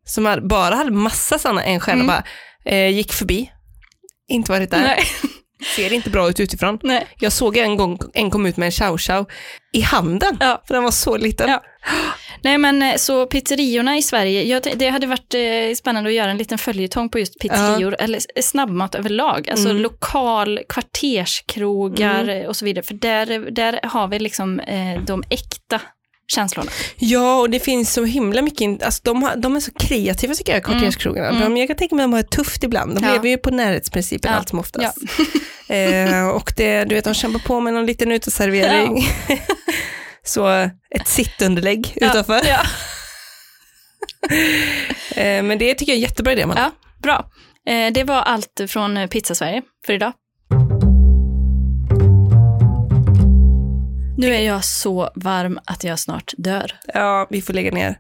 [0.06, 2.08] som bara hade massa sådana en stjärna, Mm.
[2.08, 2.24] bara
[2.66, 3.52] eh, gick förbi,
[4.28, 5.04] inte varit där, Nej.
[5.76, 6.80] Ser inte bra ut utifrån.
[6.84, 7.08] Nej.
[7.20, 9.26] Jag såg en gång en kom ut med en chow chow
[9.74, 10.62] i handen, Ja.
[10.68, 11.50] för den var så liten.
[11.50, 11.64] Ja.
[12.42, 16.32] Nej men eh, så pizzeriorna i Sverige, jag, det hade varit eh, spännande att göra
[16.32, 19.82] en liten följetong på just pizzerior, eller s- snabbmat överlag, alltså Mm.
[19.82, 25.82] lokal, kvarterskrogar eh, och så vidare, för där, där har vi liksom eh, de äkta
[26.28, 26.72] känslorna.
[26.98, 30.64] Ja, och det finns så himla mycket, alltså de, de är så kreativa tycker jag,
[30.64, 31.30] kvarterskrogarna.
[31.30, 31.42] Mm.
[31.42, 33.14] De, jag kan tänka mig att de har det tufft ibland, de Ja.
[33.14, 34.38] lever ju på närhetsprincipen Ja.
[34.38, 34.98] allt som oftast.
[35.70, 39.08] Eh, och det, du vet, de kämpar på med någon liten uteservering.
[40.24, 40.48] Så
[40.90, 42.42] ett sittunderlägg utanför.
[42.48, 42.60] Ja,
[45.16, 46.46] Eh, men det tycker jag är en jättebra idé.
[46.46, 46.58] Man.
[46.58, 46.72] ja,
[47.04, 47.26] bra.
[47.68, 50.14] Eh, det var allt från Pizza Sverige för idag.
[54.18, 56.72] Nu är jag så varm att jag snart dör.
[56.94, 58.00] Ja, vi får lägga ner.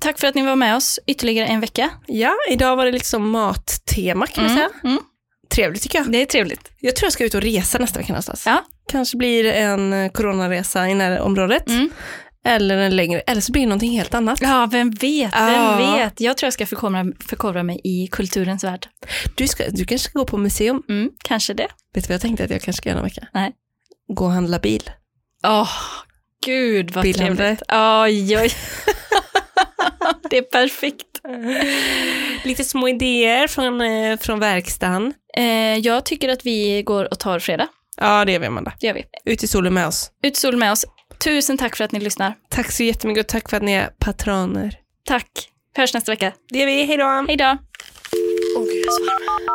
[0.00, 1.90] Tack för att ni var med oss ytterligare en vecka.
[2.06, 4.68] Ja, idag var det liksom mattema kan man säga.
[4.84, 4.98] Mm.
[5.50, 6.12] Trevligt tycker jag.
[6.12, 6.70] Det är trevligt.
[6.80, 8.42] Jag tror jag ska ut och resa nästa vecka någonstans.
[8.46, 8.64] Ja.
[8.88, 11.68] Kanske blir en eh, coronaresa i närområdet.
[11.68, 11.90] Mm.
[12.44, 14.38] Eller en längre, eller så blir det någonting helt annat.
[14.42, 15.96] Ja, vem vet, vem Ja.
[15.96, 16.20] vet.
[16.20, 18.86] Jag tror jag ska förkovra, förkovra mig i kulturens värld.
[19.36, 20.82] Du, ska, du kanske ska gå på museum.
[20.88, 21.68] Mm, kanske det.
[21.94, 23.26] Vet du vad jag tänkte att jag kanske ska göra en vecka?
[23.34, 23.52] Nej.
[24.14, 24.90] Gå och handla bil.
[25.46, 25.70] Åh,
[26.46, 27.56] gud vad Bilhandlare.
[27.56, 27.62] trevligt.
[27.72, 28.50] Oj, oj.
[30.30, 31.06] det är perfekt.
[32.44, 35.14] Lite små idéer från, eh, från verkstaden.
[35.36, 37.68] Eh, jag tycker att vi går och tar fredag.
[37.96, 38.72] Ja, det gör vi Amanda.
[38.80, 39.04] Det gör vi.
[39.24, 40.10] Ut i solen med oss.
[40.22, 40.84] Ut sol med oss.
[41.24, 42.34] Tusen tack för att ni lyssnar.
[42.48, 44.74] Tack så jättemycket och tack för att ni är patroner.
[45.04, 45.30] Tack.
[45.74, 46.32] Vi hörs nästa vecka.
[46.48, 47.24] Det gör vi, hej då!
[47.28, 47.58] Hej då.
[48.56, 49.50] Åh, gud, jag är så varm.